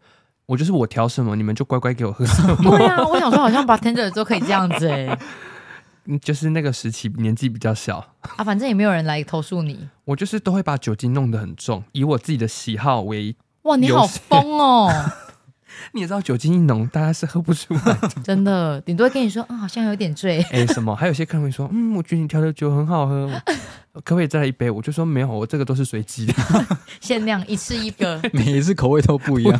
[0.46, 2.56] 我就是我调什么，你们就乖乖给我喝什么。
[2.56, 5.18] 对啊， 我想说好像 bartender 都可以这样子哎、嗯
[6.20, 7.98] 就是那个时期年纪比较小，
[8.36, 9.88] 啊，反正也没有人来投诉你。
[10.04, 13.34] 我就是都会把酒精弄得很重，以我自己的喜好为。
[13.62, 14.90] 哇，你好疯哦！
[15.92, 18.08] 你也知道酒精一浓，大家是喝不出来的。
[18.24, 20.42] 真的，顶多会跟你说，嗯，好像有点醉。
[20.50, 20.94] 哎、什么？
[20.96, 23.28] 还有些客人会说，嗯，我觉得你调的酒很好喝，
[24.04, 24.70] 可不可以再来一杯？
[24.70, 26.34] 我就说没有，我这个都是随机的。
[27.00, 28.20] 限量一次一个。
[28.32, 29.58] 每一次口味都不一样。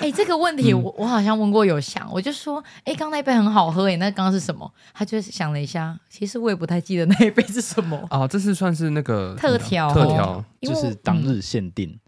[0.00, 4.70] 哎、这个问题嗯我我好像问过有想，我就说，哎，刚那一杯很好喝，哎，那刚刚是什么？
[4.92, 7.96] 他就想了一下，其实我也不太记得那一杯是什么。
[8.10, 11.98] 啊，这是算是那个特调特调就是当日限定，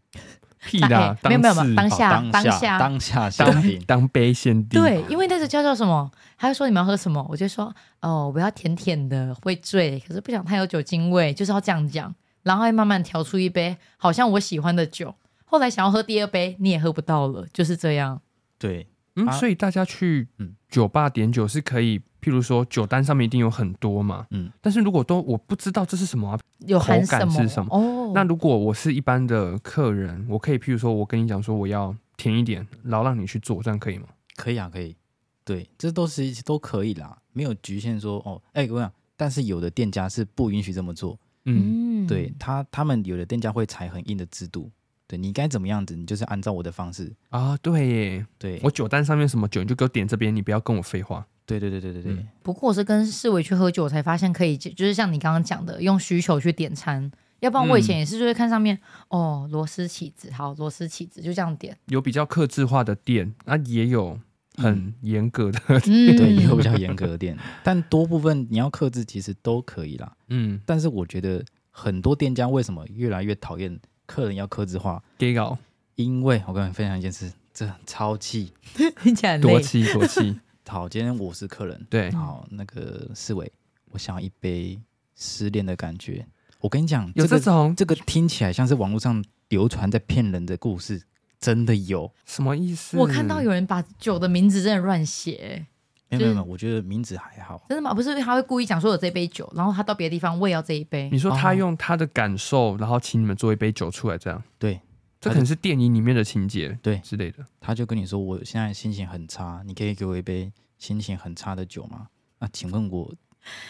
[0.67, 3.83] 屁啦，哎没有没有没有当次当下哦当下当下限当定。
[3.87, 4.81] 当杯先定。
[4.81, 6.11] 对，因为那个叫做什么？
[6.37, 15.15] 他就说你们要喝什么，我就说哦，我要甜甜的，会醉，可是不想太有酒精味，就是要这样讲，然后会慢慢调出一杯好像我喜欢的酒。
[15.45, 18.21] 后来想要喝第二杯，你也喝不到了，就是这样。
[18.59, 27.31] 对，嗯，啊所以大家去嗯酒吧点酒是可以，譬如说酒单上面一定有很多嘛，嗯，但是如果都我不知道这是什么啊，有含口感？
[27.31, 34.07] 是什么哦，那如果我是一般的客人，我可以譬如说我跟你讲说我要甜一点，然后让你去做，这样可以吗？
[34.37, 34.97] 可以啊，可以。
[35.45, 41.19] 对，这都是都可以啦，没有局限说哦，哎，我讲，但是有的店家是不允许这么做。
[41.45, 44.69] 嗯，嗯，对他，他们有的店家会采很硬的制度，
[45.07, 47.13] 对你该怎么样子，你就是按照我的方式。
[47.31, 51.27] 啊，对耶，对，我酒单上面什么酒你就给我点这边，你不要跟我废话。
[51.45, 57.11] 对对对对对对，嗯不过我是跟世伟去喝酒，我才发现可以，就是像你刚刚讲的，用需求去点餐。
[57.41, 58.75] 要不然我以前也是，就会看上面、
[59.11, 61.77] 嗯哦，螺丝起子，好，螺丝起子就这样点。
[61.87, 64.19] 有比较克制化的店，那、也有
[64.57, 70.17] 很严格的，嗯， 对，也有比较严格的店，但多部分你要克制其实都可以啦。
[70.29, 75.03] 嗯，但是我觉得很多店家为什么越来越讨厌客人要克制化？
[75.19, 75.59] 给搞
[75.97, 78.53] 因为我跟你分享一件事，这超气。
[79.03, 79.63] 听起来多累。
[79.63, 83.51] 气多气， 好，今天我是客人，对，好，那个思维，
[83.91, 84.79] 我想要一杯
[85.15, 86.27] 失恋的感觉。
[86.61, 91.03] 我跟你讲，有这个这种这个听起来像是网络上流传在骗人的故事，
[91.41, 92.13] 真的有。
[92.25, 92.97] 什么意思？
[92.97, 95.67] 我看到有人把酒的名字真的乱写，
[96.09, 97.65] 没有没有没有，我觉得名字还好。
[97.69, 97.93] 真的吗？
[97.93, 101.19] 不是，他会故意讲说有这杯酒，然后他到别的地方我也要这一杯你。
[101.19, 104.81] 说他哦用他的感受，然后请你们做一杯酒出来，这样，对，
[105.21, 107.39] 这可能是电影里面的情节，对之类的。
[107.61, 112.07] 他就跟你说，我现在心情很差，你可以给我一杯心情很差的酒吗？
[112.39, 113.13] 那请问我，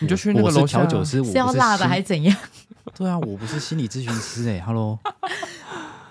[0.01, 2.37] 你就去那个我是楼下调酒师，我是是要辣的心还是怎样？
[2.95, 4.99] 对啊，我不是心理咨询师哎、欸、，Hello，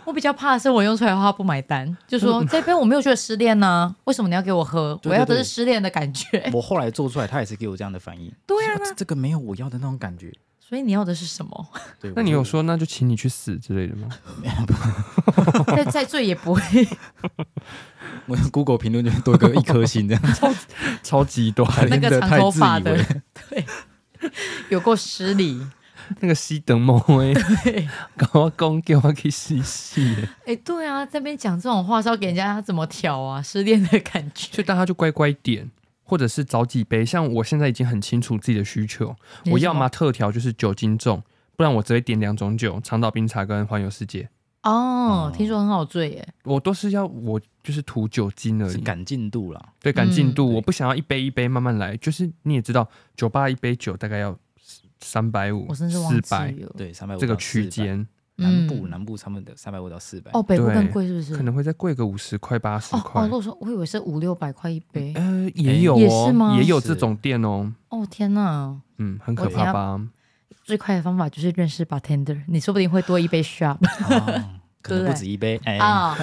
[0.06, 4.98] 我比较怕的是我用出来的话不买单，就说这杯我没有觉得失恋呢、为什么你要给我喝？
[5.02, 6.50] 对对我要的是失恋的感觉。
[6.54, 8.32] 我后来做出来，他也是给我这样的反应。
[8.46, 10.32] 对啊说，这这个没有我要的那种感觉。
[10.68, 11.68] 所以你要的是什么？
[12.02, 14.10] 对，那你有我说那就请你去死之类的吗？
[15.76, 16.62] 再再醉也不会。
[18.26, 20.24] 我 Google 评论就多个一颗星这样，
[21.04, 23.06] 超级多，那个长太自以头发的为，
[23.50, 23.66] 对，
[24.70, 25.62] 有过失礼。
[26.22, 33.42] 那个熄灯梦诶，对，跟我讲叫我去死死的，哎，对啊，这边讲这种话是要给人家怎么调啊？
[33.42, 34.54] 失恋的感觉。
[34.54, 35.70] 所以大家就乖乖点，
[36.04, 37.06] 或者是找几杯。
[37.06, 39.16] 像我现在已经很清楚自己的需求，
[39.52, 41.22] 我要么特调就是酒精重，
[41.56, 44.30] 不然我只会点两种酒：长岛冰茶跟环游世界。
[44.64, 46.28] 哦，听说很好醉耶。
[46.44, 49.64] 我都是要我就是图酒精而已，是赶进度啦。
[49.80, 51.96] 对赶进度，嗯我不想要一杯一杯慢慢来。
[51.98, 54.36] 就是你也知道，酒吧一杯酒大概要
[55.02, 56.54] 三百五、我甚至四百。
[56.76, 60.32] 对，三百五这个区间，南部嗯南部他们的三百五到四百。
[60.34, 61.36] 哦，北部更贵是不是？
[61.36, 63.28] 可能会再贵个五十块、八十块哦，块。
[63.30, 65.14] 我说我以为是五六百块一杯。
[65.16, 67.74] 呃，也有也哦，是吗也有这种店哦。
[67.90, 68.76] 哦天哪！
[68.98, 70.02] 嗯，很可怕吧？
[70.64, 73.78] 最快的方法就是认识 bartender，你说不定会多一杯 shot。
[74.10, 75.60] 哦可能不止一杯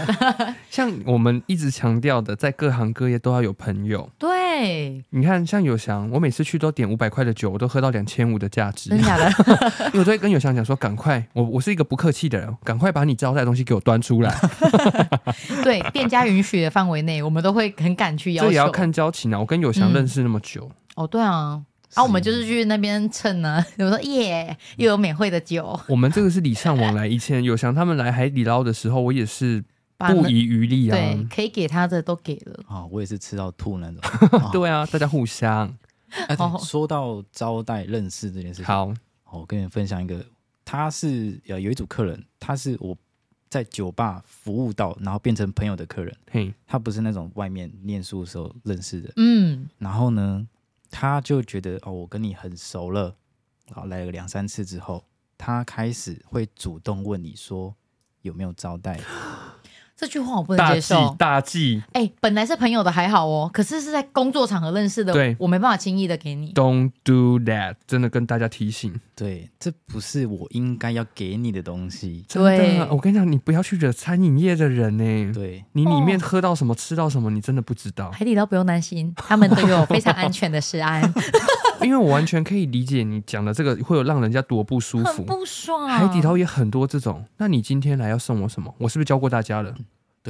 [0.71, 4.09] 像我们一直强调的，在各行各业都要有朋友。
[4.19, 8.91] 对，你看，像有翔，我每次去都点五百块的酒，我都喝到两千五的价值。
[8.91, 9.29] 真的假的？
[9.93, 14.33] 因为我都会跟有翔讲说，赶快，我我是一个不客气的人，赶快把你招待的东西给我端出来。
[15.65, 18.49] 对，店家允许的范围内，我们都会很敢去要求。
[18.49, 19.41] 这也要看交情啊！
[19.41, 21.63] 我跟有翔认识那么久，嗯、哦，对啊。
[21.95, 23.65] 啊，我们就是去那边蹭呢。
[23.79, 25.79] 我说耶，又有免费的酒。
[25.89, 27.07] 我们这个是礼尚往来。
[27.07, 29.63] 以前有想他们来海底捞的时候，我也是
[29.99, 30.97] 不遗余力啊。
[30.97, 32.65] 对，可以给他的都给了。
[32.67, 34.01] 啊、 哦，我也是吃到吐那种。
[34.53, 35.69] 对啊，大家互相。
[36.29, 38.93] 啊、说到招待认识这件事情，好，
[39.31, 40.23] 我跟你分享一个，
[40.65, 42.95] 他是呃有一组客人，他是我
[43.49, 46.15] 在酒吧服务到，然后变成朋友的客人。
[46.31, 49.11] 嘿，他不是那种外面念书的时候认识的。
[49.17, 50.47] 嗯，然后呢？
[50.93, 53.17] 他就觉得哦，我跟你很熟了，
[53.73, 55.05] 好，来了两三次之后，
[55.39, 57.75] 他开始会主动问你说
[58.21, 59.01] 有没有招待。
[60.03, 61.81] 这句话我不能接受，大忌。
[61.93, 66.53] 哎、欸，本来是朋友的还好哦，可是是在工作场合认识的，对，我没办法轻易的给你。
[66.55, 68.93] Don't do that，真的跟大家提醒。
[69.15, 72.25] 对，这不是我应该要给你的东西。
[72.27, 75.33] 真的，我跟你讲，你不要去惹餐饮业的人呢。
[75.33, 78.11] 对，你里面喝到什么，吃到什么，你真的不知道。
[78.11, 81.01] 海底捞不用担心，他们都有非常安全的食安。
[81.83, 85.89] 因为我完全可以理解你讲的这个会有让人家多不舒服，不爽。
[85.89, 88.75] 海底捞也很多这种，那你今天来要送我什么？
[88.79, 89.73] 我是不是教过大家了？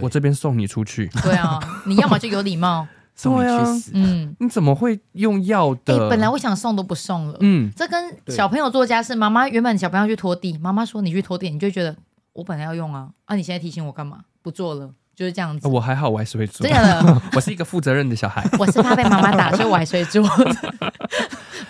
[0.00, 1.08] 我这边送你出去。
[1.22, 3.90] 对啊， 你要么就有礼貌，送你去死。
[3.94, 5.94] 嗯，你怎么会用要的？
[5.94, 7.36] 欸，本来我想送都不送了。
[7.40, 11.94] 嗯，这跟小朋友做家事，妈妈原本小朋友去拖地，妈妈说你去拖地，你就觉得
[12.32, 14.20] 我本来要用啊，啊，你现在提醒我干嘛？
[14.40, 15.68] 不做了，就是这样子。
[15.68, 16.66] 我还好，我还是会做。
[16.66, 18.48] 真的， 我是一个负责任的小孩。
[18.58, 20.26] 我是怕被妈妈打，所以我还是会做。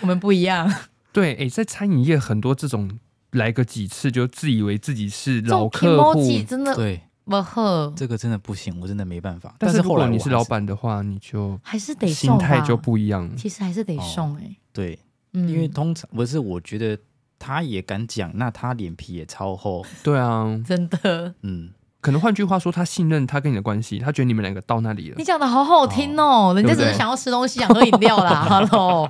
[0.01, 0.73] 我们不一样。
[1.11, 2.89] 对，哎，在餐饮业很多这种
[3.31, 7.01] 来个几次就自以为自己是老客户，真的对。
[7.25, 9.55] 不喝，这个真的不行，我真的没办法。
[9.57, 13.29] 但是如果你是老板的话，你就还是得送，心态就不一样。
[13.37, 14.55] 其实还是得送哎、欸哦。
[14.73, 14.99] 对，
[15.33, 16.97] 嗯，因为通常不是，我觉得
[17.39, 19.85] 他也敢讲，那他脸皮也超厚。
[20.03, 21.33] 对啊，真的。
[21.43, 21.69] 嗯，
[22.01, 25.15] 可能换句话说，他信任他跟你的关系，他觉得你们两个到那里了。
[25.17, 28.43] 你讲的好好听哦，哦人家只是想要吃东西，想喝饮料啦。
[28.67, 29.09] Hello，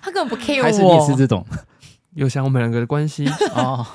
[0.00, 0.62] 他根本不 care 我。
[0.62, 1.44] 还是你是这种？
[2.14, 3.86] 有想我们两个的关系 哦。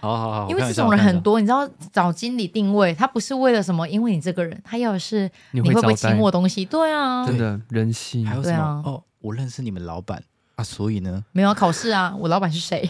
[0.00, 6.64] 好好好，因为这种人很多，你知道找经理定位，他不是为了什么，因为你这个人，他要的是你会不会请我东西？
[6.64, 8.24] 对啊，真的人性。
[8.26, 8.82] 还有什么？
[8.86, 10.22] 哦，我认识你们老板
[10.54, 12.88] 啊，所以呢，没有考试啊，我老板是谁？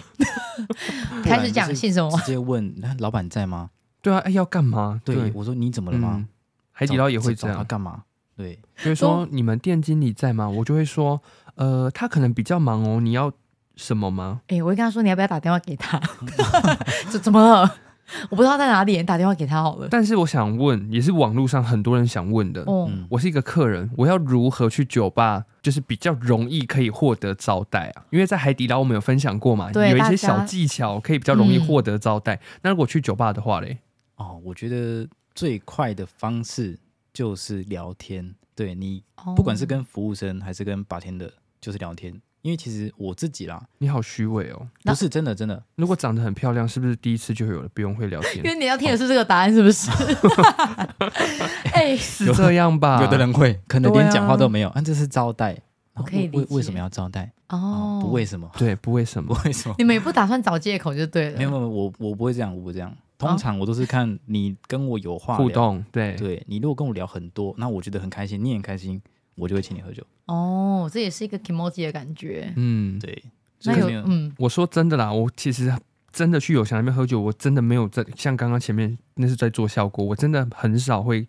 [1.24, 2.10] 开始讲姓什么？
[2.18, 3.70] 直接问， 那老板在吗？
[4.02, 5.00] 对啊，哎，要干嘛？
[5.04, 6.26] 对，我说你怎么了吗？
[6.72, 8.02] 海底捞也会这样，他干嘛？
[8.36, 10.48] 对，就是说你们店经理在吗？
[10.48, 11.20] 我就会说，
[11.54, 13.32] 呃，他可能比较忙哦，你要。
[13.78, 14.42] 什么吗？
[14.48, 15.98] 哎、欸，我会跟他说，你要不要打电话给他？
[17.08, 17.76] 怎 怎么了？
[18.30, 19.86] 我不知道在哪里，你打电话给他好了。
[19.90, 22.62] 但是我想问，也是网络上很多人想问的。
[22.62, 28.04] 哦、嗯，我是一个客人，我要如何去酒吧，就是比较容易可以获得招待啊？
[28.10, 32.34] 因为在海底捞我们有分享过嘛，有一些小技巧可以比较容易获得招待。
[32.34, 33.78] 嗯、那如果去酒吧的话嘞？
[34.16, 36.78] 哦，我觉得最快的方式
[37.12, 38.34] 就是聊天。
[38.56, 39.04] 对你，
[39.36, 42.20] 不管是跟服务生还是跟 bartender，就是聊天。
[42.42, 45.62] 因为其实我自己啦，你好虚伪哦，不是真的真的。
[45.76, 48.36] 如果长得很漂亮，是不是第一次就有了不用会聊天？
[48.46, 49.90] 因为你要听的是这个答案，是不是？
[51.72, 53.02] 哎， 是这样吧？
[53.02, 55.56] 有的人会可能连讲话都没有，啊，这是招待，
[56.06, 57.30] 可以为为什么要招待？
[57.48, 58.50] 哦，不为什么？
[58.56, 59.34] 对，不为什么？
[59.34, 59.74] 不为什么？
[59.78, 61.38] 你们也不打算找借口就对了。
[61.38, 62.94] 没有没有，我我不会这样，我不会这样。
[63.18, 69.00] 通常我都是看你跟我有话互动，对对，你如果跟我聊很多，那我觉得很开心，你也很开心。
[69.38, 72.52] 我就会请你喝酒哦，这也是一个 kimoji 的感觉。
[72.56, 73.22] 嗯，对。
[73.64, 75.72] 那有嗯，我说真的啦，我其实
[76.12, 81.26] 真的去友翔那边喝酒，我真的没有在像刚刚前面那是在做效果，我真的很少会。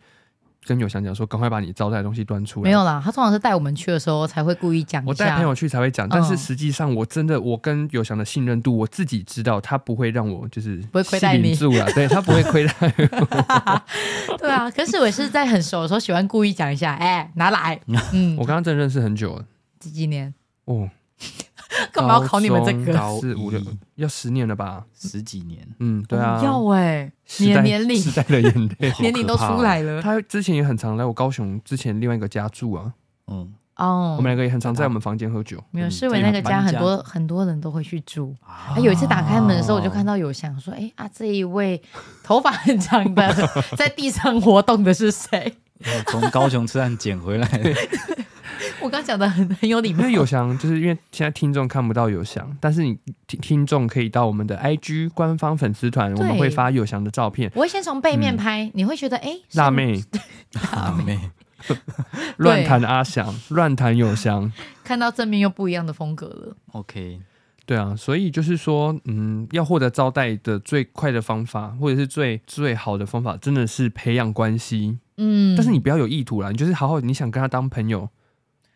[0.70, 2.64] 跟友翔讲说，赶快把你招待的东西端出来。
[2.64, 5.04] 没有啦，他通常是带我们去的时候才会故意讲。
[5.04, 14.38] 我带朋友去才会讲，但是实际上我真的，我跟友翔的信任度，我自己知道，他不会让我就是不会亏待你住了， 对他不会亏待我。
[14.38, 17.80] 对啊，可是我也是在很熟的时候喜欢故意讲一下，哎、欸，拿来。
[18.14, 19.46] 嗯，我刚刚真的认识很久了，
[19.80, 20.32] 几几年？
[20.66, 20.88] 哦。
[21.94, 23.20] 干嘛要考你们这个？
[23.20, 23.62] 四五六
[23.96, 24.86] 要十年了吧？
[24.94, 30.02] 十几年，嗯，对啊，要哎，你的年龄，时代的眼泪，年龄都出来了。
[30.02, 32.92] 他之前也很常来我高雄之前另外一个家住啊，
[33.28, 35.64] 嗯，哦，我们两个也很常在我们房间喝酒。
[35.72, 38.36] 没有，世伟那个家很多很多人都会去住。
[38.82, 41.82] 有一次打开门的时候，我就看到有想说：“哎啊，这一位
[42.24, 45.54] 头发很长的 在地上活动的是谁？”
[46.08, 47.48] 从高雄车站捡回来。
[48.90, 57.52] 我刚讲的很很有礼貌，因为有翔，就是因为现在听众看不到有翔，但是你听听众可以到我们的 IG 官方粉丝团，我们会发有翔的照片。
[57.54, 60.04] 我会先从背面拍，嗯、你会觉得哎，辣妹，
[60.74, 61.20] 辣妹，
[62.38, 64.52] 乱弹阿翔，乱弹有翔，
[64.84, 66.58] 看到正面又不一样的风格了。
[66.72, 67.22] OK，
[67.68, 74.98] 对啊，所以就是说，嗯，要获得招待的最快的方法，或者是最最好的方法，真的是培养关系。
[75.18, 78.10] 嗯，但是你不要有意图啦，你就是好好，你想跟他当朋友。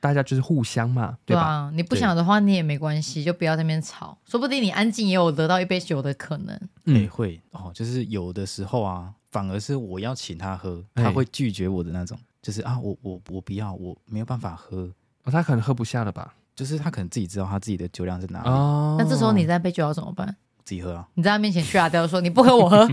[0.04, 1.42] 大家就是互相嘛，对吧？
[1.42, 4.18] 对啊，你不想的话，你也没关系，就不要在那边吵。
[4.26, 6.60] 说不定你安静也有得到一杯酒的可能。
[6.84, 12.20] 嗯，会哦，就是有的时候啊，反而是我要请他喝，他会拒绝我的那种。
[12.42, 14.94] 就是啊，我我我不要，我没有办法喝。
[15.24, 16.36] 哦，他可能喝不下了吧？
[16.54, 18.50] 就是他可能自己知道他自己的酒量在哪里。
[18.50, 20.36] 哦，那这时候你在杯酒要怎么办？
[20.64, 21.06] 自己喝啊！
[21.16, 22.88] 你在他面前去啊，掉说你不喝我喝，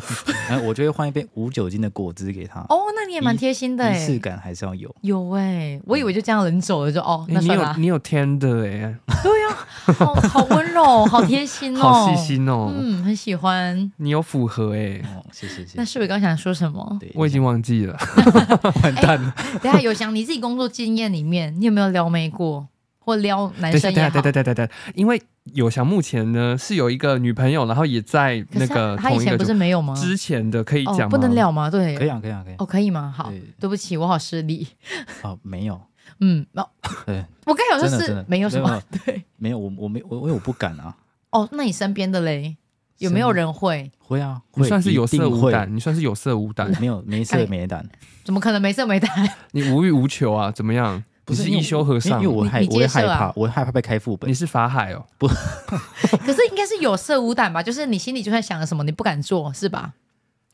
[0.48, 2.60] 然 后我就会换一杯无酒精的果汁给他。
[2.68, 4.94] 哦，那你也蛮贴心的哎，仪式感还是要有。
[5.02, 9.56] 有哎，我以为就这样人走了就哦，那你有你有天的哎，对呀，
[9.94, 13.90] 好 好温柔，好贴心哦，好细心哦，嗯，很喜欢。
[13.96, 15.72] 你有符合哎，哦，谢谢谢谢。
[15.76, 16.98] 那是不是刚想说什么？
[17.14, 17.96] 我已经忘记了，
[18.82, 19.34] 完蛋了。
[19.62, 22.66] 等下有想，你自己工作经验里面，你有没有撩妹过？
[23.02, 25.20] 或撩男生也好，对对对对对对，因为
[25.54, 29.94] 有翔目前呢是有一个女朋友，然后也在那个他以前不是没有吗？
[29.94, 31.08] 之前的可以讲吗？
[31.08, 31.70] 不能聊吗？
[31.70, 32.54] 对，可以啊，可以啊，可以。
[32.58, 33.12] 哦，可以吗？
[33.16, 34.66] 好，对不起，我好失礼。
[35.22, 35.80] 哦，没有，
[36.20, 36.68] 嗯，哦，
[37.06, 40.94] 对，我刚有说是没有什么， 对，没有，我我没我因为我不敢啊。
[41.30, 42.56] 哦，那你身边的嘞，
[42.98, 43.90] 有没有人会？
[43.98, 47.88] 会啊，你算是有色无胆，你算是有色无胆，没有没色没胆，
[48.24, 49.08] 怎么可能没色没胆？
[49.52, 50.50] 你无欲无求啊？
[50.50, 51.02] 怎么样？
[51.24, 54.28] 不是一休和尚，因为我害我会害怕，我害怕被开副本。
[54.28, 55.28] 你是法海哦，不，
[56.26, 57.62] 可是应该是有色无胆吧？
[57.62, 59.94] 就是你心里就算想了什么，你不敢做，是吧？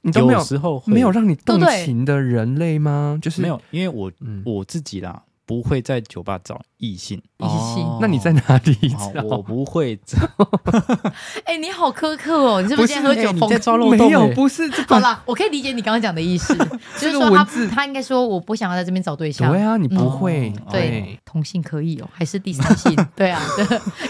[0.03, 3.19] 你都没有时候没有让你动情的人类吗？
[3.21, 4.13] 就是没有，因为我
[4.45, 5.23] 我自己啦。
[5.47, 7.99] 不会在酒吧找异性，异性？
[8.01, 9.23] 那你在哪里找？
[9.23, 10.19] 我不会找。
[11.47, 12.61] 哎，你好苛刻哦！
[12.61, 13.49] 你是不是今天喝酒疯？
[13.49, 14.09] 在抓漏洞？
[14.09, 14.69] 没有，不是。
[14.89, 16.53] 好啦，我可以理解你刚刚讲的意思，
[16.99, 19.51] 就是说他他应该说我不想要在这边找对象。
[19.51, 20.53] 对啊，你不会。
[20.71, 22.97] 对，同性可以哦，还是第三性？
[23.15, 23.41] 对啊，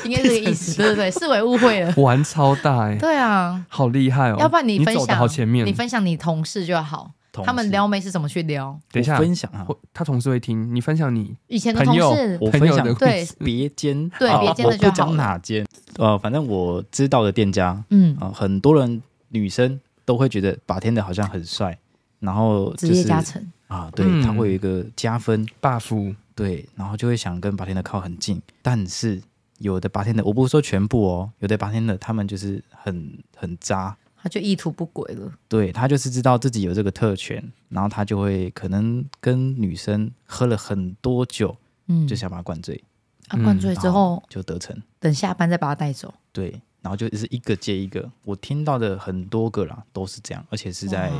[0.04, 0.74] 应该是这个意思。
[0.78, 1.92] 对对对，视为误会了。
[1.98, 2.96] 玩超大哎。
[2.96, 4.36] 对啊，好厉害哦！
[4.40, 7.10] 要不然你分享，好前面，你分享你同事就好。
[7.44, 8.78] 他们撩妹是怎么去撩？
[8.92, 13.26] 等一下分享啊，他同事会听你分享你以前的同事，我分享对。
[13.38, 14.86] 别间，对别间的就好。
[14.86, 15.66] 我不讲哪间，
[15.96, 18.16] 呃，反正我知道的店家，嗯。
[18.20, 21.78] 啊，很多人女生都会觉得 bartender 好像很帅，
[22.20, 23.44] 然后职业加成。
[23.68, 25.44] 啊，对他会有一个加分。
[25.60, 28.40] buff，对，然后就会想跟 bartender 靠很近。
[28.62, 29.20] 但是
[29.58, 33.96] 有的 bartender，我不是说全部哦，有的 bartender 他们就是很很渣。
[34.26, 41.56] 他就意图不轨了，对，他就是知道自己有这个特权，然后他就会可能跟女生喝了很多酒，
[41.86, 42.82] 嗯，就想把他灌醉，
[43.28, 51.12] 啊，灌醉之后就得逞，等下班再把他带走，对，然后就是一个接一个，我听到的很多个啦都是这样，而且是在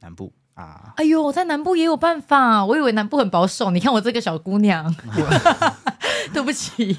[0.00, 4.90] 南部啊，哎呦，在南部也有办法，我以为南部很保守，你看我这个小姑娘，
[6.32, 6.96] 对不起。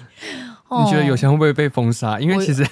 [0.80, 2.18] 你觉得有钱会不会被封杀？
[2.18, 2.66] 因为其实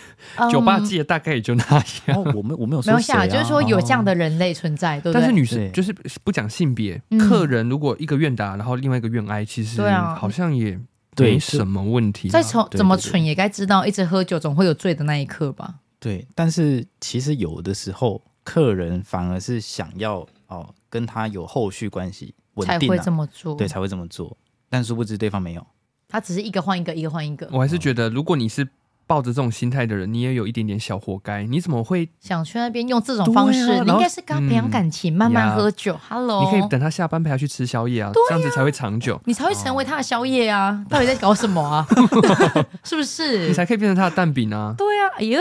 [0.50, 1.64] 酒吧界大概也就那
[2.06, 2.24] 样。
[2.34, 5.22] 我们我没有没有下，就是说有这样的人类存在，对不对？
[5.22, 5.94] 但是女生就是
[6.24, 9.82] 不讲性别，客人如果一个愿打，然后另外一个愿挨，其实
[10.16, 10.80] 好像也
[11.18, 12.30] 没什么问题。
[12.30, 15.76] 再从怎么蠢也该知道，一直喝酒总会有醉的那一刻吧？
[16.00, 24.38] 对，但是其实有的时候客人反而是想要哦跟他有后续关系，才会这么做，对，才会这么做。
[24.70, 25.68] 但殊不知对方没有。
[26.12, 27.48] 他只是一个换一个，一个换一个。
[27.52, 28.68] 我还是觉得，如果你是
[29.06, 31.44] 抱着这种心态的人，你也有一点点小活该。
[31.44, 33.80] 你怎么会想去那边用这种方式？
[33.84, 35.96] 你应该是跟他培养感情，慢慢喝酒。
[36.10, 39.22] Hello，你可以等他下班陪他去吃宵夜啊，这样子才会长久。
[39.26, 40.84] 你才会成为他的宵夜啊！
[40.90, 41.86] 到底在搞什么啊？
[42.84, 43.48] 是不是？
[43.48, 44.74] 你才可以变成他的蛋饼啊！
[44.76, 45.40] 对啊，哎呦，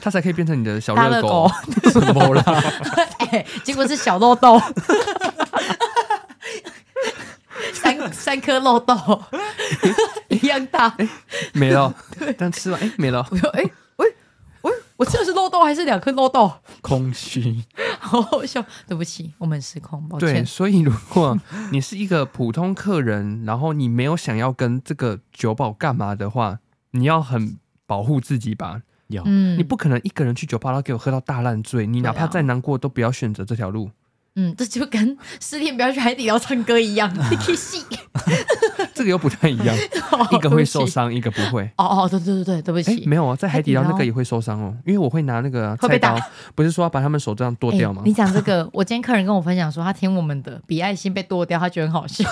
[0.00, 1.48] 他才可以变成你的小热狗。
[1.92, 2.42] 什么啦？
[3.30, 4.60] 哎，结果是小豆豆。
[8.20, 8.94] 三三颗漏豆
[10.28, 11.08] 一样大，哎，
[11.54, 11.92] 没了。
[12.38, 13.26] 但吃完，哎，没了。
[13.30, 13.62] 我说哎，
[13.96, 14.06] 喂
[14.62, 16.52] 喂，我吃的是漏豆还是两颗漏豆？
[16.80, 17.64] 空虚，
[17.98, 18.64] 好好笑。
[18.86, 20.32] 对不起，我们失控，抱歉。
[20.32, 21.36] 对，所以如果
[21.72, 26.60] 你是一个普通客人，然后你没有想要跟这个酒保干嘛的话，
[26.92, 28.82] 你要很保护自己吧。
[29.08, 31.84] 要，你不可能一个人去酒吧，然后给我喝到大烂醉。
[31.84, 33.90] 你哪怕再难过，都不要选择这条路。
[34.36, 37.84] 嗯，这就跟失恋不要去海底捞唱歌一样，你 可以戏，
[38.94, 39.76] 这个又不太一样，
[40.30, 41.64] 一个会受伤，一个不会。
[41.76, 43.04] 哦哦，对对对对，对不起。
[43.06, 46.16] 没有啊，在海底捞那个也会受伤哦，因为我会拿那个菜刀，
[46.54, 48.02] 不是说要把他们手这样剁掉吗？
[48.04, 52.24] 你讲这个，我今天客人跟我分享说，他听我们的比爱心被剁掉，他觉得很好笑，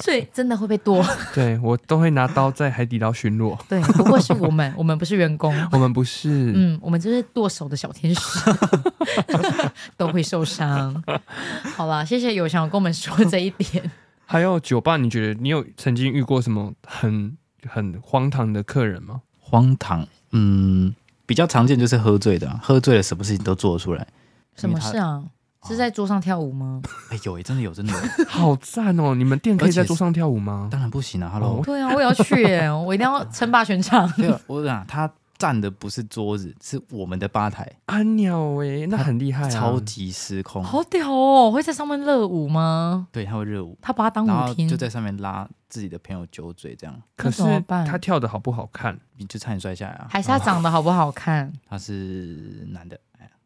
[0.00, 1.04] 所以真的会被剁。
[1.34, 3.56] 对，我都会拿刀在海底捞巡逻。
[3.68, 8.20] 对，不过是我们，我们不是员工，我们不是，嗯，我们就是剁手的小天使，
[9.96, 10.73] 都会受伤。
[11.76, 13.90] 好吧，谢谢有想跟我们说这一点。
[14.26, 17.36] 还有酒吧，你觉得你有曾经遇过什么很
[17.68, 19.20] 很荒唐的客人吗？
[19.38, 20.94] 荒唐，嗯，
[21.26, 24.06] 比较常见就是喝醉的，喝醉了什么事情都做得出来。
[24.56, 25.22] 什么事啊？
[25.66, 26.82] 是在桌上跳舞吗？
[27.10, 29.14] 哎，有，真的有，真的有，好赞哦！
[29.14, 30.68] 你们店可以在桌上跳舞吗？
[30.70, 31.62] 当然不行啊，Hello。
[31.64, 34.10] 对啊，我也要去耶，我一定要称霸全场。
[34.12, 35.10] 对啊，我讲他。
[35.36, 37.70] 站的不是桌子，是我们的吧台。
[37.86, 41.50] 阿鸟哎，那很厉害啊，超级失控，好屌哦！
[41.50, 43.08] 会在上面热舞吗？
[43.12, 47.02] 对，他会热舞，他把它当舞厅，就在上面拉自己的朋友酒嘴这样。
[47.16, 48.98] 可是他跳的好不好看？
[49.16, 50.06] 你就差点摔下来啊！
[50.10, 51.52] 还是他长得好不好看？
[51.68, 52.98] 他是男的。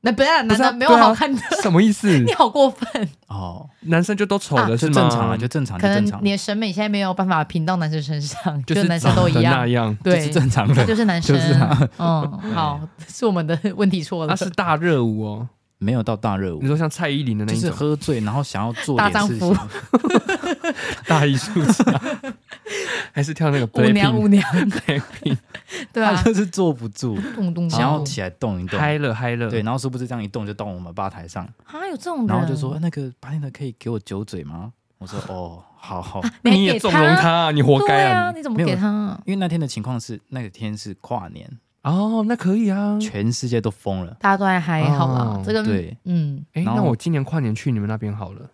[0.08, 2.08] 那不要男的没有好看的，什么意思？
[2.18, 3.68] 你好过分哦！
[3.80, 5.78] 男生就都丑的，是正常啊，就正常。
[5.78, 11.36] 可能你的审美现在没有办法评到男生身上，就男生都一样，对，是正常的，就是男生。
[11.98, 14.28] 嗯，好，是我们的问题错了。
[14.30, 15.48] 那是大热舞哦，
[15.78, 16.60] 没有到大热舞。
[16.60, 19.56] 你说像蔡依林的那种，就是喝醉然后想要做点事情，
[21.06, 22.00] 大艺术家，
[23.12, 24.42] 还是跳那个舞娘舞娘。
[25.92, 27.16] 对啊，他就是坐不住，
[27.70, 29.48] 想要起来动一动，嗨了嗨了。
[29.48, 31.44] 对，然后殊不知这样一动就到我们吧台上。
[31.64, 32.26] 啊，有这种人。
[32.26, 34.72] 然后就说那个八天的可以给我酒嘴吗？
[34.98, 36.20] 我说哦，好好。
[36.42, 38.32] 你也纵容他，你活该啊！
[38.34, 39.16] 你怎么给他？
[39.24, 41.48] 因为那天的情况是那个天是跨年
[41.82, 45.42] 哦，那可以啊，全世界都疯了，大家都还嗨，好吧？
[45.44, 48.50] 这个对，嗯，哎，那我今年跨年去你们那边好了。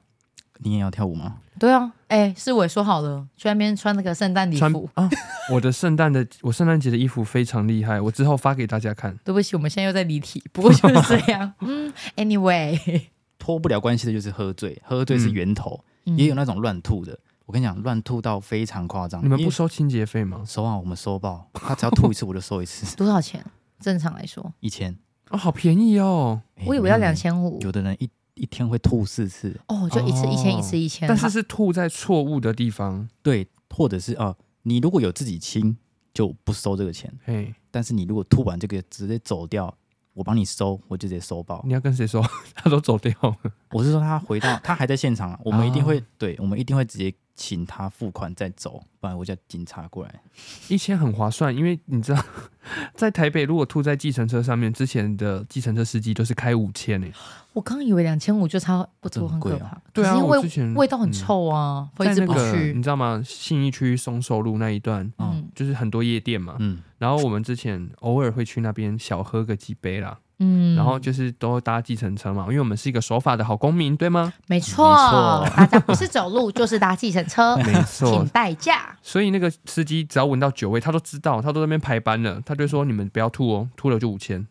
[0.59, 1.39] 你也要跳舞吗？
[1.59, 5.11] 对啊，哎，是我说好了，去那边穿那个圣诞礼服啊。
[5.51, 9.15] 我的圣诞的， 我圣诞节的衣服非常厉害，我之后发给大家看。
[9.25, 11.53] 对不起，我们现在又在离题，不过 就是这样。
[11.61, 13.03] 嗯，anyway，
[13.37, 17.19] 脱不了关系的就是喝醉，喝醉是源头，嗯、也有那种乱吐的。
[17.47, 19.23] 我跟你讲，乱吐到非常夸张。
[19.23, 20.43] 你们不收清洁费吗？
[20.47, 21.49] 收啊，我们收爆。
[21.53, 22.97] 他只要吐一次，我就收一次。
[22.97, 23.45] 多少钱？
[23.81, 24.97] 正常来说， 一千。
[25.31, 26.43] 哦，好便宜哦。
[26.67, 27.61] 我以为要两千五。
[27.61, 29.59] 有的人一一天会吐四次。
[29.69, 31.09] 哦，就一次一千，一次一千。
[31.09, 33.09] 但是是吐在错误的地方。
[33.23, 35.77] 对，或者是啊，你如果有自己清。
[36.15, 39.77] 就不收这个钱，嘿，但是你如果吐完这个直接走掉，
[40.13, 41.61] 我帮你收，我就直接收爆。
[41.67, 42.25] 你要跟谁说？
[42.55, 43.37] 他都走掉了。
[43.73, 50.21] 我是说他回到他还在现场，我们一定会，哦、对，我们一定会直接请他付款再走，不然我叫警察过来。
[50.69, 52.25] 一千很划算，因为你知道，
[52.95, 57.13] 在台北如果吐在计程车上面，之前的计程车司机都是开五千诶。
[57.53, 59.81] 我刚以为两千五就差不多，很可怕。
[59.93, 62.73] 对啊，因为之前味道很臭啊，会一直不去。
[62.75, 63.23] 你知道吗？
[63.25, 74.33] 信义区松寿路那一段，嗯，就是很多夜店嘛，嗯，然后我们之前偶尔会去那边小喝个几杯啦，嗯，然后就是都搭计程车嘛，因为我们是一个守法的好公民，对吗？
[74.47, 78.97] 没错，大家不是走路就是搭计程车， 没错，请代驾。
[79.03, 84.47] 所以那个司机只要闻到酒味，他都知道，他都在那边排班了，他就说你们不要吐哦，吐了就五千。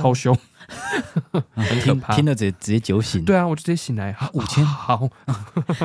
[0.00, 0.34] 超凶，
[1.52, 2.14] 很可怕。
[2.16, 3.22] 听了直接直接酒醒。
[3.22, 4.16] 对啊，我就直接醒来。
[4.32, 5.06] 五千好，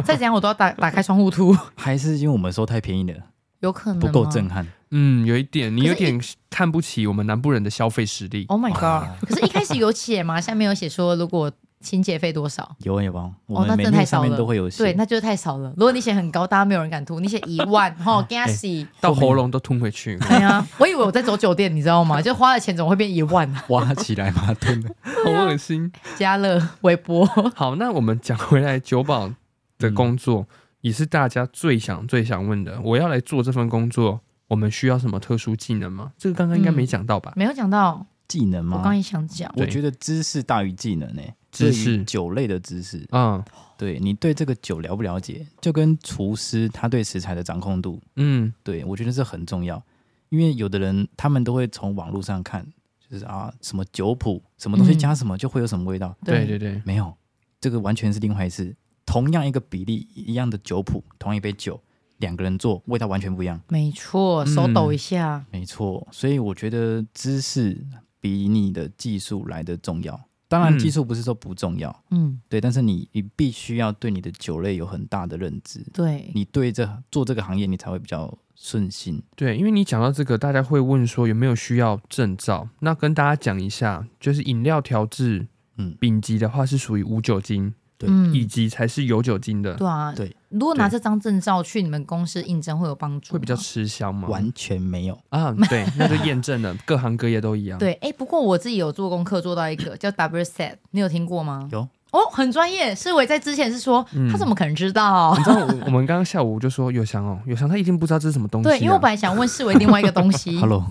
[0.06, 1.54] 再怎样我都要打打开窗户吐。
[1.76, 3.22] 还是因为我们收太便宜了，
[3.60, 4.66] 有可能不够震撼。
[4.92, 6.20] 嗯，有一点，你有点
[6.50, 8.46] 看不起我们南部人的消费实力。
[8.48, 9.08] Oh my god！
[9.28, 10.40] 可是，一开始有写吗？
[10.42, 11.52] 下面有写说如果。
[11.82, 12.76] 清洁费多少？
[12.80, 13.34] 有有吗？
[13.46, 14.70] 哦，那真的太少了。
[14.78, 15.70] 对，那就是太少了。
[15.78, 17.22] 如果你写很高，大家没有人敢吐。
[17.22, 20.18] 你写 一万，哈，给他洗到喉咙都吞回去。
[20.28, 22.22] 对啊， 我以为我在走酒店，你知道吗？
[22.22, 23.50] 就花了钱，怎么会变一万？
[23.70, 25.90] 挖起来嘛，吞的，好恶心。
[26.18, 27.26] 加乐微波。
[27.56, 29.32] 好，那我们讲回来，酒保
[29.78, 30.50] 的工作
[30.82, 32.78] 也是大家最想最想问的。
[32.84, 34.20] 我要来做这份工作，
[34.50, 36.12] 我们需要什么特殊技能吗？
[36.18, 37.32] 这个刚刚应该没讲到吧？
[37.38, 38.06] 没有讲到。
[38.28, 38.78] 技能吗？
[38.78, 41.34] 我刚也想讲，我觉得知识大于技能诶。
[41.52, 42.04] 知识。
[42.04, 43.44] 酒类的知识，嗯，
[43.76, 49.84] 对你对这个酒了不了解，就跟厨师他对食材的掌控度，嗯，对我觉得这很重要，
[50.30, 52.64] 因为有的人他们都会从网络上看，
[53.10, 57.12] 就是啊什么酒谱，什么东西加什么就会有什么味道，嗯、对对对，没有，
[57.60, 58.76] 这个完全是另外一回事。
[59.08, 61.82] 同样一个比例，一样的酒谱，同一杯酒，
[62.20, 63.60] 两个人做味道完全不一样。
[63.68, 65.38] 没错，手抖一下。
[65.38, 67.86] 嗯、没错，所以我觉得知识
[68.22, 70.20] 比你的技术来的重要。
[70.48, 79.22] 当然，技术不是说不重要，嗯，对，但是你你必须要对你的酒类有很大的认知，对，你对这做这个行业，你才会比较顺心。
[79.36, 82.68] 对，因为你讲到这个，大家会问说有没有需要证照？
[82.80, 85.48] 那跟大家讲一下，就是饮料调制，
[85.78, 93.34] 嗯，丙级的话是属于无酒精，对嗯以及才是有酒精的，对啊，对，如果拿这张证照去你们公司应征，会有帮助吗？
[93.34, 94.30] 会比较吃香吗？
[94.30, 95.20] 完全没有。
[95.28, 97.78] 啊，对，那就验证了， 各行各业都一样。
[97.78, 101.68] 对，哎，不过我自己有做功课，做到一个叫 WSET，你有听过吗？
[101.74, 102.96] 有哦，很专业。
[102.96, 105.36] 世伟在之前是说，嗯他怎么可能知道？
[105.38, 108.72] 你知道我我们刚刚下午就说有翔哦，有翔他一定不知道这是什么东西、啊。
[108.72, 110.58] 对，因为我本来想问世伟另外一个东西。
[110.62, 110.86] Hello，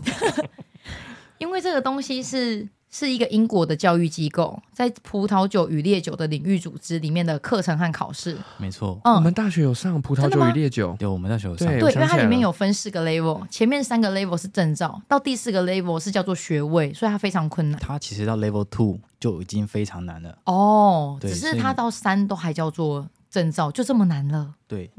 [1.39, 8.37] 因为这个东西是是一个英国的教育机构，在葡萄酒与烈酒的领域组织里面的课程和考试。
[8.57, 17.79] 没错，我嗯，们大学有上葡萄酒真的吗与烈酒，有我们大学有上对，对，因为它里面有分四个 level，前面三个 level 是证照，到第四个 level 是叫做学位，所以它非常困难。
[17.81, 20.39] 它其实到 Level Two 就已经非常难了。
[20.45, 24.55] 哦，对只是它到三都还叫做证照，就这么难了。
[24.67, 24.91] 对，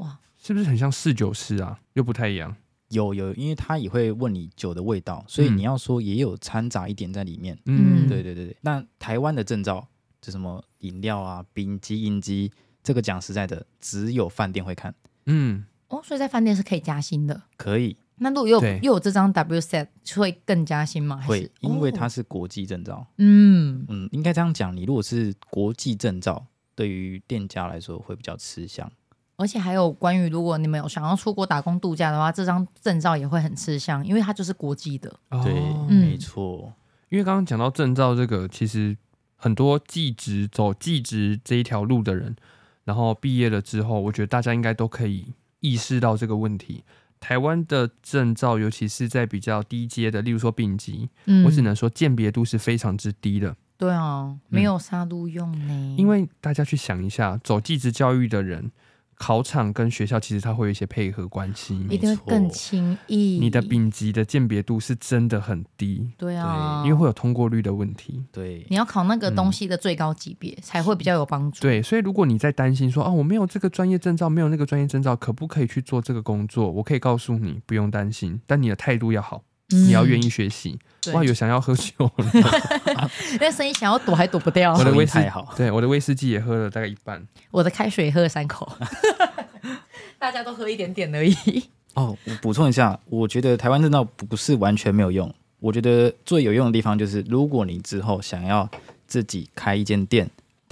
[0.42, 1.78] 是不是很像侍酒师啊？
[1.94, 2.54] 又不太一样。
[2.90, 7.58] 有有，因为他也会问你酒的味道，所以嗯你要说也有掺杂一点在里面。
[7.66, 9.86] 嗯对对对对，那台湾的证照，
[10.20, 12.50] 就什么饮料啊、冰机、饮机，
[12.82, 14.94] 这个讲实在的，只有饭店会看，
[15.26, 17.42] 嗯，哦，所以在饭店是可以加薪的。
[17.56, 19.86] 可以那如果又有又有这张 WSET，
[20.16, 21.22] 会更加薪吗？
[21.26, 23.06] 会，因为哦它是国际证照。
[23.16, 28.90] 嗯嗯，应该这样讲，你如果是国际证照，对于店家来说会比较吃香。
[29.40, 35.10] 而且还有关于，如果你们有想要出国打工度假的话，这张证照也会很吃香，因为它就是国际的。
[35.42, 35.54] 对，
[35.88, 36.70] 没错。
[37.08, 38.94] 因为刚刚讲到证照这个，其实
[39.36, 42.36] 很多技职走技职这一条路的人，
[42.84, 46.84] 然后毕业了之后，我觉得大家应该都可以意识到这个问题。
[47.18, 53.56] 台湾的证照，尤其是在比较低阶的，例如说丙级，嗯，我只能说鉴别度是非常之低的。
[53.76, 55.96] 对啊，没有杀戮用呢。
[55.98, 58.70] 因为大家去想一下，走技职教育的人，
[59.22, 61.78] 考场跟学校其实它会有一些配合关系。
[61.90, 63.38] 一定会更轻易。
[63.38, 68.24] 你的丙级的鉴别度是真的很低，对啊，因为会有通过率的问题。
[68.32, 71.60] 对，你要考那个东西的最高级别，才会比较有帮助。
[71.60, 76.70] 对，所以如果你在担心说，啊，我没有这个专业证照，没有那个专业证照，可不可以去做这个工作？
[76.70, 80.78] 我可以告诉你，不用担心，但你的态度要好，嗯你要愿意学习。
[81.02, 82.30] 对哇，有想要喝酒了，
[83.40, 84.74] 那声音想要躲还躲不掉。
[84.74, 87.26] 我的威士太好对，我的威士忌也喝了大概一半。
[87.50, 88.70] 我的开水喝了三口，
[90.18, 91.34] 大家都喝一点点而已。
[91.94, 95.32] 哦，我补充一下，我觉得台湾证照不是完全没有用。
[95.58, 98.68] 我觉得最有用的地方就是，如果你之后想要
[99.06, 100.28] 自己开一间店，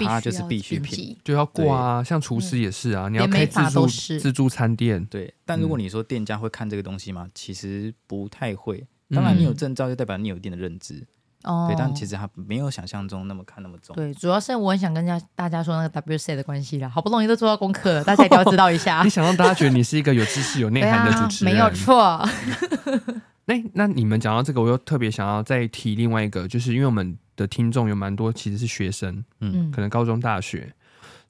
[0.06, 1.16] 它就是必需品。
[1.24, 7.28] 就要挂啊，像厨师也是啊，你要开自助自助餐店，对，但如果你说店家会看这个东西吗？
[7.34, 8.86] 其实不太会。
[9.10, 11.06] 当然，你有证照就代表你有一定的认知，
[11.44, 11.66] 哦。
[11.66, 13.96] 对，但其实它没有想象中那么看那么重。
[13.96, 19.08] 对，主要是我很想跟大家大家说那个 WC 的关系啦，好不容易都做到功课了，大家一定要知道一下 你。
[19.08, 22.22] 想让大家觉得你是一个有知识、有内涵的啊主持人，没有错。
[23.48, 30.70] 那那你们讲到这个，我又特别想要再提另外一个，就是因为我们的听众有蛮多其实是学生，嗯可能高中、大学。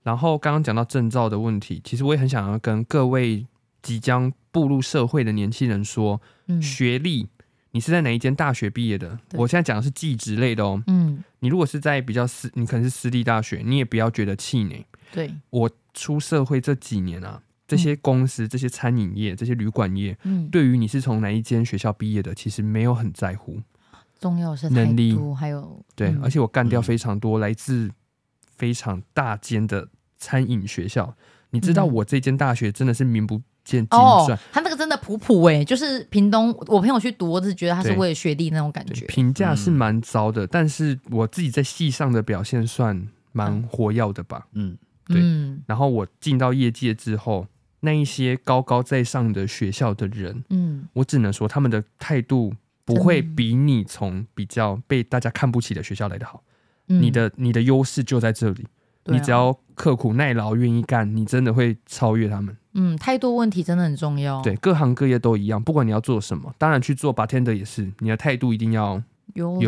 [0.03, 3.47] 然后刚刚讲到证照的问题，其实我也很想要跟各位
[3.83, 7.29] 即将步入社会的年轻人说，嗯学历
[7.71, 9.17] 你是在哪一间大学毕业的？
[9.35, 10.83] 我现在讲的是技职类的哦。
[10.89, 14.85] 嗯，你如果是在比较私，你可能是私立大学，你也不要觉得气馁。
[15.13, 23.61] 对，我出社会这几年啊，这些公司、这些餐饮业、这些旅馆业，嗯，对于你是从哪一间学校毕业的，其实没有很在乎。
[24.19, 27.89] 重要是能力还有对，嗯而且我干掉非常多来自
[28.57, 31.15] 非常大间的餐饮学校。
[31.51, 39.07] 你知道嗯我这间大学真的是名不见经哦传，，他那个真的普普哎，就是屏东，我朋友去读，我只是觉得他是对为了学历那种感对觉。
[39.07, 44.49] 评价是蛮糟的，但是我自己在系上的表现算蛮活跃的吧。
[44.55, 47.47] 嗯，对嗯然后我进到业界之后，
[47.81, 52.53] 那一些高高在上的学校的人，嗯，我只能说他们的态度
[52.85, 56.43] 不会比你从比较被大家看不起的学校来的好。
[56.89, 57.01] 嗯。
[57.01, 58.67] 你的你的优势就在这里，
[59.05, 59.13] 啊。
[59.13, 62.57] 你只要刻苦耐劳、愿意干，你真的会超越他们。
[62.75, 64.41] 嗯态度问题真的很重要。
[64.43, 69.03] 对，各行各业都一样，不管你要做什么，当然去做 bartender 也是，你的态度一定要
[69.35, 69.59] 有，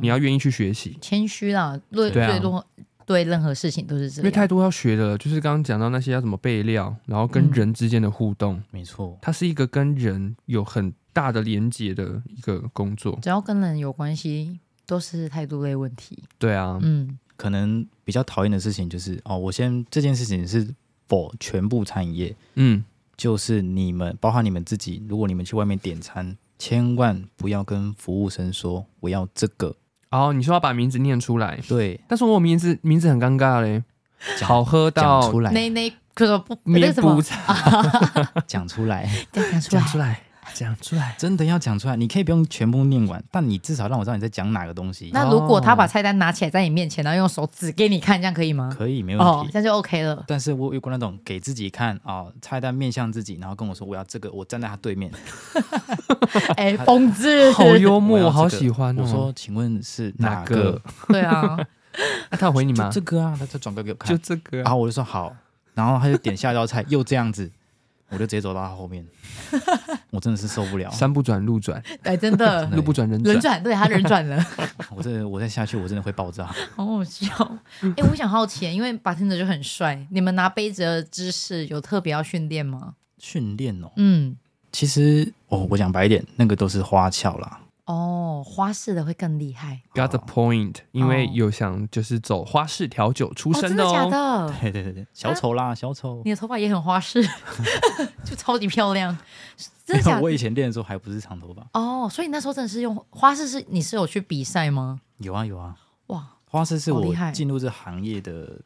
[0.00, 2.64] 你要愿意去学习，谦虚啦，最多
[3.10, 4.22] 对任何事情都是这样。
[4.22, 9.18] 因为太多要学的，就是刚刚讲到那些要怎么备料，然后跟嗯人之间的互动，没错。
[9.20, 13.18] 它是一个跟人有很大的连接的一个工作。
[13.20, 16.22] 只要跟人有关系，都是态度类问题。
[16.38, 20.72] 对啊，嗯可能比较讨厌的事情就是哦，我先这件事情是
[21.08, 22.84] 否全部餐饮业，嗯，
[23.16, 29.74] 就是你们，包括你们自己，如果你们去外面点餐，千万不要跟服务生说我要这个，
[30.10, 33.82] 哦，你说要把名字念出来，对，但是我名字名字很尴尬嘞，
[34.42, 37.14] 好喝到讲出来，那那可不那什么？
[37.14, 37.22] 不，
[38.46, 40.20] 讲出来，讲出来，讲出来，
[40.54, 41.96] 讲出来，真的要讲出来。
[41.96, 45.10] 你可以不用全部念完，但你至少让我知道你在讲哪个东西。
[45.12, 48.74] 那如果他把菜单拿起来在你面前，然后用手指给你看，这样可以吗？
[48.76, 49.30] 可以，没问题。
[49.30, 50.24] 哦，这样就 OK 了。
[50.26, 55.10] 但是我有过那种给自己看啊、哦，菜单面向自己，然后跟我说我要这个，我站在他对面。
[56.56, 59.02] 哎、欸，疯子，好幽默，我，好喜欢、哦。
[59.02, 60.80] 我说，请问是哪个？
[61.08, 61.58] 对啊，
[62.30, 62.90] 那他回你吗？
[62.92, 64.62] 这个啊，他就转个给我看，就这个、啊。
[64.62, 65.34] 然后我就说好，
[65.74, 67.50] 然后他就点下一道菜，又这样子。
[68.10, 69.06] 我就直接走到他后面，
[70.10, 70.90] 我真的是受不了。
[70.92, 74.44] 山不转路转，哎，真的， 路不转人转，人转，对他人转了。
[74.94, 76.46] 我这我再下去，我真的会爆炸。
[76.74, 77.28] 好好笑。
[77.82, 82.94] 哎、欸，我想好奇，因为 bartender 就很帅，你们拿杯子的姿势有特别要训练吗？
[83.18, 84.36] 训练哦，嗯，
[84.72, 87.60] 其实哦，我讲白一点，那个都是花俏啦。
[87.90, 89.82] 哦，花式的会更厉害。
[89.94, 93.88] Got the point，因为有想就是走花式调酒出身的哦。
[93.88, 94.10] 哦真的假
[94.46, 94.60] 的？
[94.60, 96.22] 对对对对，小丑啦，啊、小丑。
[96.24, 97.20] 你的头发也很花式，
[98.24, 99.16] 就超级漂亮。
[99.84, 100.22] 真的假的？
[100.22, 101.66] 我以前练的时候还不是长头发。
[101.72, 103.48] 哦，所以你那时候真的是用花式？
[103.48, 105.00] 是你是有去比赛吗？
[105.18, 105.76] 有啊有啊。
[106.06, 108.60] 哇，花式是我进入这行业的，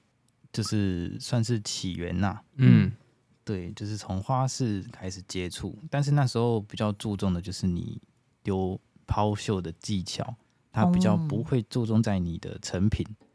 [0.52, 2.42] 就是算是起源呐、啊。
[2.56, 2.92] 嗯，
[3.42, 7.98] 对，就是从花式开始接触，但是那时候比较注重的就是你
[8.42, 8.78] 丢。
[9.06, 10.34] 抛绣的技巧，
[10.72, 13.06] 它比较不会注重在你的成品。
[13.06, 13.28] Oh.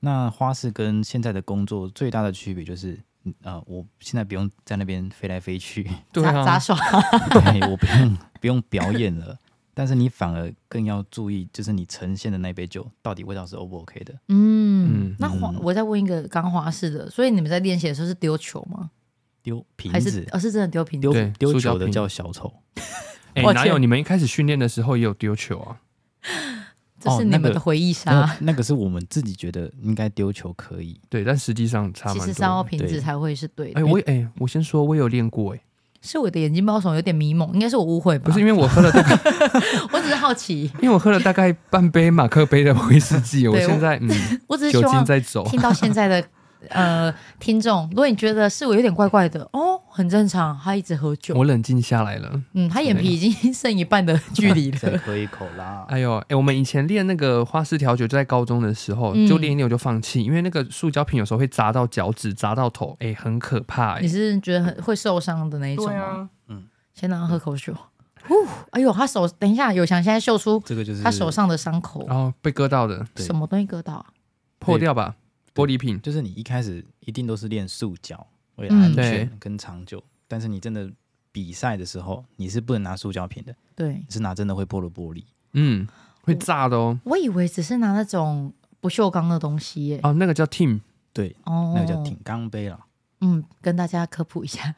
[0.00, 2.98] 那花式跟现在的工作最大的区别就是，
[3.42, 6.76] 呃，我现在不用在那边飞来飞去，对啊，杂耍，
[7.30, 9.38] 对，我不用不用表演了。
[9.74, 14.12] 但是你反而更要注意，就是你呈现的那杯酒到底味道是 O 不 OK 的。
[14.28, 18.90] 嗯，那花，我再问一个刚花式的，所以你们在练习的时候是丢球吗？
[19.42, 21.08] 丢瓶子，还是，哦，是真的丢瓶子？
[21.38, 22.52] 丢丢球的叫小丑。
[23.34, 23.78] 哎、欸，哪有？
[23.78, 25.76] 你们一开始训练的时候也有丢球啊？
[27.00, 28.52] 这是你们的回忆杀、哦那个那。
[28.52, 32.26] 那个是我们自己觉得应该丢球可以，对，但实际上差蛮多。
[32.26, 33.80] 其实三号瓶子才会是对的。
[33.80, 35.62] 哎、欸，我哎、欸，我先说，我有练过哎、欸。
[36.00, 38.24] 是我的眼睛包手有点迷蒙，应该是我误会吧？
[38.26, 39.16] 不是，因为我喝了大概，
[39.92, 45.04] 我只是好奇，因为我喝了大概半杯马克杯的威士忌， 我现在嗯，我只是希望
[45.44, 46.24] 听到现在的。
[46.68, 50.58] 呃，听众，如果你觉得是我有点怪怪的哦，很正常。
[50.62, 52.40] 他一直喝酒，我冷静下来了。
[52.54, 55.84] 嗯，他眼皮已经 剩一半的 距离了，再喝一口啦。
[55.88, 63.98] 哎呦，哎，我们以前练那个花式调酒，就在高中的时候，嗯、就练一练我就放弃，因为那个塑胶瓶有时候会砸到脚趾，砸到头，哎，很可怕。
[63.98, 66.02] 你是觉得很会受伤的那一种吗？
[66.02, 67.74] 啊、嗯，先让他喝口酒。
[68.24, 68.34] 呼，
[68.70, 74.06] 哎呦，他手，等一下，有翔现在秀出这个就是他手上的伤口，然后、哦、被割到的，什么东西割到啊？
[74.60, 75.16] 破掉吧。
[75.54, 78.26] 玻璃瓶就是你一开始一定都是练塑胶，
[78.56, 79.98] 为了安全跟长久。
[79.98, 80.90] 嗯、但是你真的
[81.30, 85.22] 比赛的时候，你是不能拿塑胶瓶的，对，你是拿真的会破的玻璃，
[85.52, 85.86] 嗯，
[86.22, 86.98] 会炸的哦。
[87.04, 90.80] 我以为只是拿那种不锈钢的东西耶，哦，那个叫 team，
[91.12, 92.86] 对，哦，那个叫挺钢杯了。
[93.20, 94.74] 嗯，跟大家科普一下。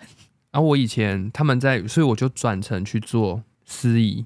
[0.51, 4.25] 啊，我以前他们在，所以我就转成去做司仪。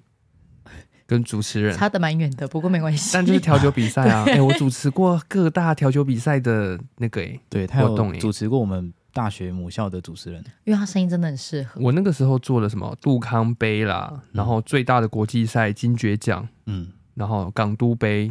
[1.09, 1.75] 跟主持人。
[1.75, 3.11] 差的蛮远的，不过没关系。
[3.15, 11.81] 但就是调酒比赛啊， 哎、欸，我主持过各大调酒比赛的那个、欸，哎，对他有主持过我们大学母校的主持人，因为他声音真的很适合。
[11.83, 18.31] 我那个时候做了什么杜康杯啦，嗯、然后最大的国际赛金爵奖，嗯，然后港都杯。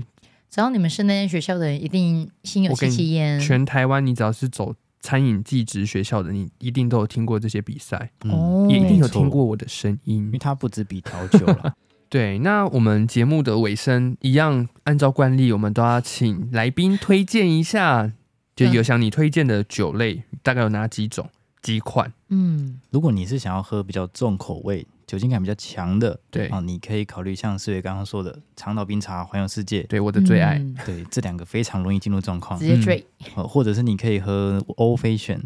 [0.50, 3.40] 只要你们是那间学校的人，一定心有戚戚焉。
[3.40, 11.76] 全台湾，你只要是走餐饮技职学校的，你一定都有听过这些比赛，嗯，也一定有听过我的声音，因为他不止比调酒了。
[12.10, 18.12] 对，那我们节目的尾声一样，按照惯例，我们都要请来宾推荐一下，
[18.56, 21.30] 就有想你推荐的酒类，嗯、大概有哪几种、
[21.62, 22.12] 几款？
[22.30, 26.48] 嗯，如果你是想要喝比较重口味、酒精感比较强的，对。
[26.48, 33.06] 啊，你可以考虑像四月刚刚说的长岛冰茶、环游世界，对，我的最爱，嗯、对，这两个非常容易进入状况，直接追、
[33.36, 35.42] 嗯，或者是你可以喝 Old Fashion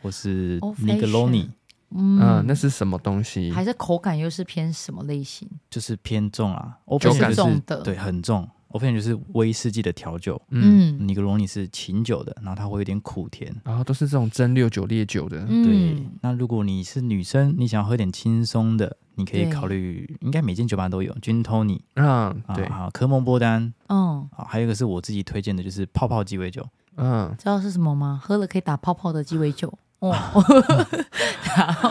[0.00, 1.48] 或是 Negroni。
[1.90, 3.50] 嗯，那是什么东西？
[3.50, 5.48] 还是口感又是偏什么类型？
[5.70, 7.34] 就是偏重啊，酒感。
[7.34, 8.48] 重的，对，很重。
[8.68, 15.38] 我发现就是威士忌的调酒，嗯，尼格罗尼是琴酒的，然后它会有点苦甜，然后都是这种蒸馏酒、烈酒的。
[15.46, 26.62] 对，那如果你是女生，你想要喝点轻松的，你可以考虑，应该每间酒吧都有 Gin Tonic，嗯，对，啊，科蒙波丹，嗯，啊，还有一个是我自己推荐的，就是泡泡鸡尾酒，
[26.96, 28.20] 嗯，知道是什么吗？
[28.22, 29.72] 喝了可以打泡泡的鸡尾酒。
[30.00, 30.14] 哦，
[31.56, 31.90] 然后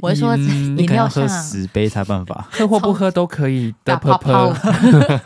[0.00, 4.52] 我是说饮料上、嗯、喝十杯才办法，喝或不喝都可以的泡泡。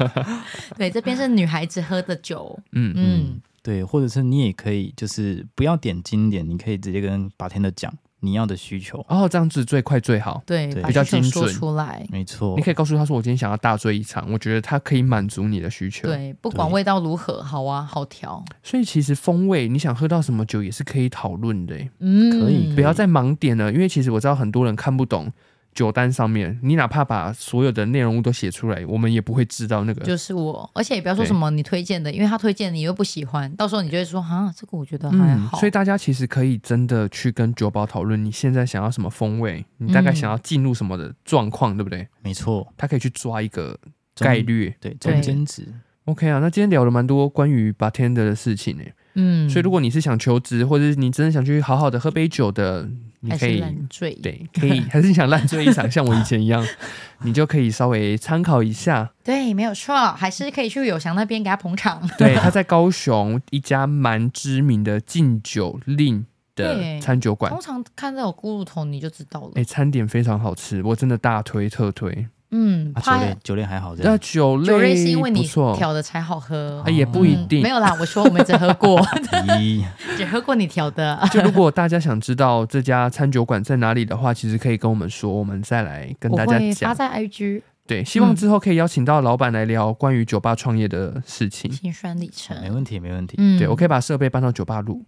[0.77, 2.59] 对，这边是女孩子喝的酒。
[2.73, 7.93] 嗯嗯，嗯对，或者是你也可以，就是不要点经典，你可以直接跟 bartender 讲。
[8.21, 12.55] 你要的需求哦，这样子最快最好，对，对比较精准出来，没错。
[12.57, 16.09] 你可以告诉他说，我今天想要大醉一场，我觉得他可以满足你的需求。
[16.09, 18.45] 对，不管味道如何，好啊，好调。
[18.63, 21.77] 所以其实风味，你想喝到什么酒也是可以讨论的。
[22.01, 25.33] 嗯，可以，不要再盲点了，因为其实我知道很多人看不懂
[25.79, 30.69] 酒单上面，你哪怕把所有的内容物都写出来，我们也不会知道那个就是我。
[30.75, 35.57] 而且也不要说什么你推荐的，因为他推荐你又不喜欢，到时候你就会说啊，这个我觉得还好。
[35.57, 42.09] 嗯，所以大家其实可以真的去跟酒保讨论，你现在想要什么风味，你大概想要进入什么的状况，对不对？
[42.23, 43.79] 没错，他可以去抓一个
[44.17, 45.65] 概率，对，中间值。
[46.07, 48.83] OK 啊，那今天聊了蛮多关于 bartender 的事情呢。
[49.15, 52.89] 嗯，所以如果你是想求职，或者是你真的想去好好的喝杯酒的，
[53.21, 56.65] 你可以烂醉，对，可以， 还是你想烂醉一场，像我以前一样，
[57.25, 59.11] 你就可以稍微参考一下。
[59.25, 62.09] 对，没有错，还是可以去友祥那边给他捧场。
[62.17, 69.53] 对，他在高雄一家蛮知名的禁酒令的餐酒馆，通常看到有咕噜头你就知道了。
[69.57, 72.27] 哎，餐点非常好吃，我真的大推特推。
[72.51, 74.11] 嗯，酒类酒类还好，这样。
[74.11, 75.47] 那酒类酒类是因为你
[75.77, 77.61] 调的才好喝，也不一定。
[77.63, 78.99] 没有啦，我说我们只喝过，
[80.17, 81.21] 只喝过你调的。
[81.31, 86.91] 就如果大家想知道这家餐酒馆在哪里的话，其实可以跟我们说，我们再来跟大家讲。
[86.91, 87.61] 发在 IG。
[87.87, 91.71] 对，希望之后可以邀请到老板来聊关于酒吧创业的事情。
[91.71, 93.37] 心酸历程，没问题，没问题。
[93.59, 95.05] 对，我可以把设备搬到酒吧录。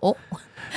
[0.00, 0.16] 哦，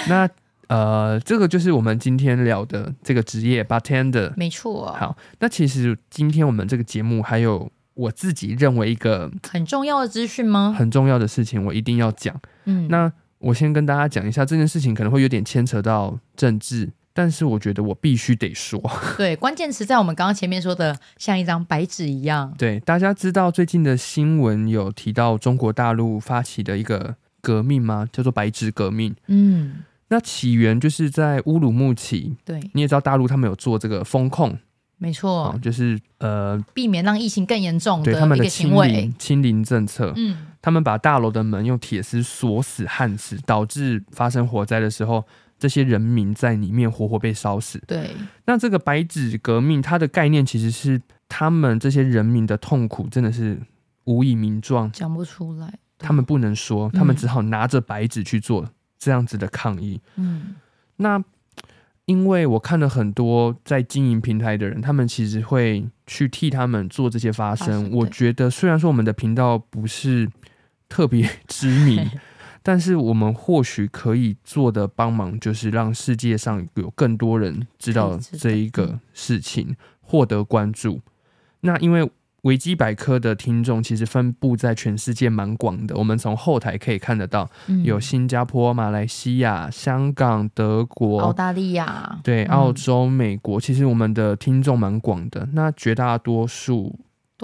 [0.07, 0.29] 那。
[0.67, 4.33] 呃，这个就是我们今天聊的这个职业，bartender。
[4.37, 4.91] 没错。
[4.97, 10.73] 好，那其实今天我们这个节目还有我自己认为一个很重要的资讯吗？
[10.77, 12.39] 很重要的事情，我一定要讲。
[12.65, 18.81] 嗯，那我先跟大家讲一下这件事情，可能会有点牵扯到政治，但是我觉得我必须得说。
[19.17, 22.53] 对，关键词在我们刚刚前面说的，像一张白纸一样。
[22.57, 28.07] 对，大家知道最近的新闻有提到中国大陆发起的一个革命吗？
[28.11, 29.13] 叫做白纸革命。
[29.27, 29.83] 嗯。
[30.09, 34.55] 那起源就是在乌鲁木齐，对，你也知道大陆他们有做这个风控，
[34.97, 45.25] 没错，就是呃，避免让疫情更严重对他们的清零清零政策，嗯，他们把大楼的门用铁丝锁死、焊死，导致发生火灾的时候，
[45.57, 47.81] 这些人民在里面活活被烧死。
[47.87, 48.11] 对，
[48.45, 53.59] 那这个白纸革命，它的概念其实是他们这些人民的痛苦真的是
[54.03, 58.63] 无以名状，讲不出来，他们不能说，他们只好拿着白纸去做。
[58.63, 58.69] 嗯
[59.03, 60.55] 这样子的抗议，嗯，
[60.95, 61.21] 那
[62.05, 67.91] 因为我看了很多在经营平台的人，他们其实会去替他们做这些发声。
[67.91, 70.29] 我觉得虽然说我们的频道不是
[70.87, 72.09] 特别知名，
[72.63, 81.01] 但是我们或许可以做的帮忙，就是让世界上有更多人知道这一个事情，获得关注。
[81.59, 82.09] 那因为。
[82.43, 87.49] 维基百科的听众其实分布在全世界蛮广的，我们从后台可以看得到，
[87.83, 95.47] 有新加坡、马来西亚、香港、德国、澳大利亚，对，澳洲、美国，其实我们的听众蛮广的。
[95.53, 96.99] 那绝大多数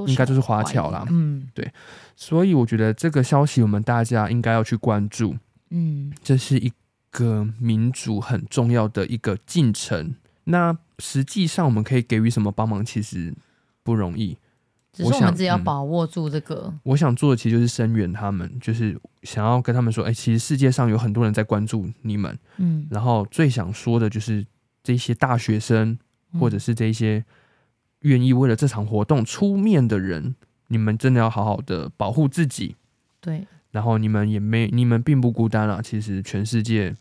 [0.06, 1.72] 应该就是华侨啦，嗯，对。
[2.16, 5.38] 所以我觉得这个消息我们大家应该要去关注，
[5.70, 6.70] 嗯，这是一
[7.10, 10.14] 个民主很重要的一个进程。
[10.44, 13.34] 那实际上我们可以给予什么帮忙，其实
[13.82, 14.38] 不容易。
[14.92, 16.74] 只是我们自己要把握住这个。
[16.84, 24.46] 我想，做的其实就是声援他们，就是想要跟他们说，哎、欸，其实世界上有很多人在关注你们，嗯，然后最想说的就是
[24.84, 25.98] 这些大学生，
[26.40, 27.24] 或者是这些
[28.02, 30.36] 愿意为了这场活动出面的人，嗯、
[30.68, 32.76] 你们真的要好好的保护自己，
[33.22, 36.96] 对，然后你们也没，你们并不孤单啊，其实全世界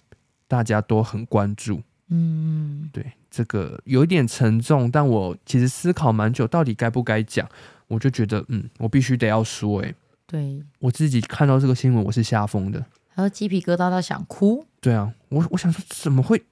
[0.47, 1.81] 大家都很关注，
[2.11, 7.49] 嗯，对，这个有一点沉重，但我其实思考蛮久，到底该不该讲。
[7.89, 9.95] 我就觉得，嗯，我必须得要说、欸，哎，
[10.27, 14.65] 对，我自己看到这个新闻，我是吓疯的，还有鸡皮疙瘩到想哭。
[14.81, 16.43] 对啊，我我想说，怎么会？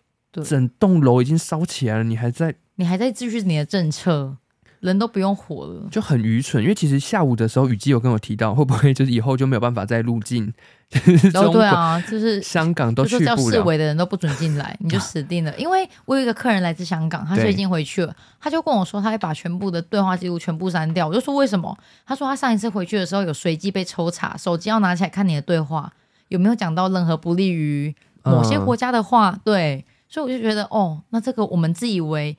[0.44, 4.36] 整栋楼已经烧起来了，你还在，你还在继续你的政策。
[4.80, 6.62] 人都不用活了，就很愚蠢。
[6.62, 10.52] 因为其实下午的时候，雨姬有跟我提到，会不会就是以后就没有办法再入境？
[11.34, 15.52] 哦，对啊，就是香港都去不了，叫市委的人都不准进来，你就死定了。
[15.58, 21.08] 因为我有一个客人来自香港，他最近回去了，他就跟我说，他会把全部的对话记录全部删掉。
[21.08, 21.76] 我就说为什么？
[22.06, 25.92] 他说他上一次回去的时候有随机被抽查，手机要拿起来看你的对话
[26.28, 29.30] 有没有讲到任何不利于某些国家的话。
[29.30, 32.36] 嗯、对，所以我就觉得，哦，那这个我们自以为。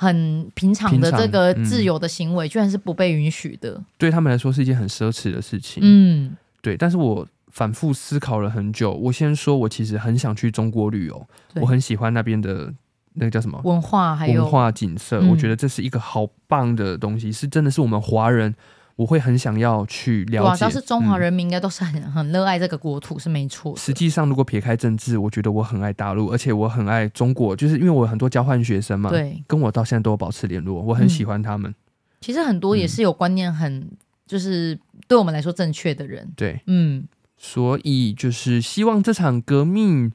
[0.00, 3.72] 很平常的这个自由的行为，居然是不被允许的。
[3.72, 5.82] 嗯，对他们来说是一件很奢侈的事情。
[5.82, 6.76] 嗯，对。
[6.76, 8.92] 但是我反复思考了很久。
[8.92, 11.26] 我先说，我其实很想去中国旅游，
[11.56, 12.72] 我很喜欢那边的
[13.14, 15.20] 那个叫什么文化，还有文化景色。
[15.22, 18.54] 我觉得这是一个好棒的东西，是真的是我们华人。
[18.98, 23.72] 我会很想要去了解，主要是中华人民应该都是很、嗯、很热爱这个国土，是没错。
[23.76, 31.70] 实际上，如果撇开政治，我觉得我很爱大陆，而且我很爱中国，就是因为我有很多交换学生嘛，对，跟我到现在都有保持联络，我很喜欢他们。
[31.70, 31.74] 嗯、
[32.20, 33.90] 其实很多也是有观念很，嗯、
[34.26, 34.76] 就是
[35.06, 36.28] 对我们来说正确的人。
[36.34, 40.10] 对，嗯，所以就是希望这场革命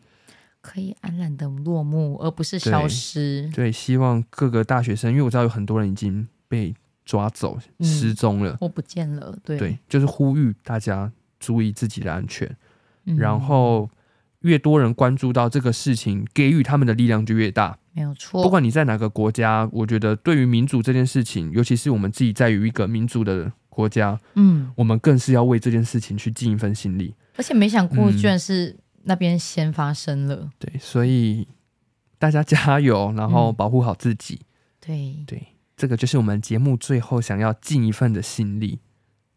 [0.60, 3.50] 可以安然的落幕，而不是消失。
[3.56, 6.76] 对，希望各个大学生，因为我知道有很多人已经被
[7.06, 9.38] 抓走、嗯、失踪了，或不见了。
[9.43, 12.56] 对，对，就是呼吁大家注意自己的安全，
[13.06, 13.89] 嗯、然后
[14.39, 17.78] 越多人关注到这个事情，给予他们的力量就越大。
[17.91, 18.41] 没有错。
[18.41, 27.14] 不管你在哪个国家，我觉得对于民主这件事情，尤其是我们自己在于一个民主的国家，嗯，我们更是要为这件事情去尽一份心力。
[27.36, 30.36] 而且没想过，居然是那边先发生了。
[30.36, 31.47] 嗯、对，所以
[32.18, 34.39] 大家加油，然后保护好自己。
[34.41, 34.45] 嗯、
[34.80, 38.80] 对对，这个就是我们节目最后想要尽一份的心力。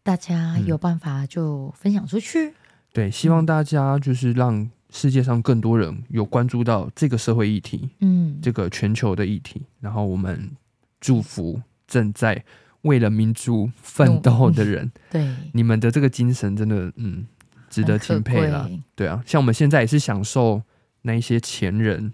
[0.03, 2.49] 大家有办法就分享出去。
[2.49, 2.53] 嗯、
[2.93, 9.61] 对，希望大家就是让世界上更多人有关注到这个社会议题，嗯，这个全球的议题。
[9.79, 10.51] 然后我们
[10.99, 12.43] 祝福正在
[12.81, 14.91] 为了民主奋斗的人。
[15.09, 17.25] 对，你们的这个精神真的，嗯。
[17.69, 20.63] 值得钦佩了，对啊，像我们现在也是享受
[21.01, 22.13] 那一些前人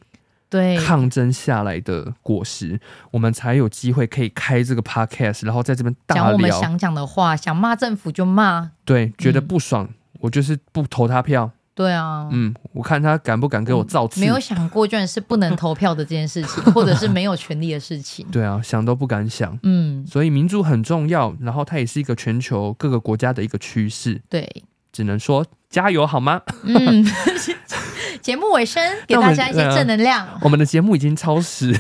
[0.54, 0.78] 对。
[0.78, 2.80] 抗争下来的果实，
[3.10, 6.24] 我们才有机会可以开这个 podcast，然后在这边大聊。
[6.26, 24.64] 讲我们想讲的话，想骂政府就骂，对，觉得不爽，嗯、我就是不投他票，对啊，嗯，我看他敢不敢给我造次，没有想过居然是不能投票的这件事情， 或者是没有权利的事情，对啊，想都不敢想，嗯，所以民主很重要，然后它也是一个全球各个国家的一个趋势，对。
[24.94, 26.40] 只能说加油好吗？
[26.62, 27.04] 嗯，
[28.24, 30.26] 节目尾声给大家一些正能量。
[30.42, 31.76] 我们的节目已经超时，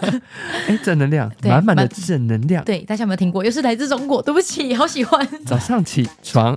[0.66, 2.64] 哎，正能量，满满的正能量。
[2.64, 3.44] 对，大家有没有听过？
[3.44, 5.28] 又是来自中国，对不起， 好喜欢。
[5.44, 6.56] 早上起床，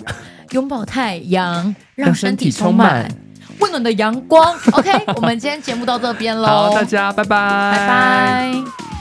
[0.51, 3.11] 拥抱太阳，让身体充满
[3.59, 4.55] 温暖的阳光。
[4.71, 6.47] OK，我们今天节目到这边喽。
[6.47, 8.96] 好，大家拜拜，拜拜。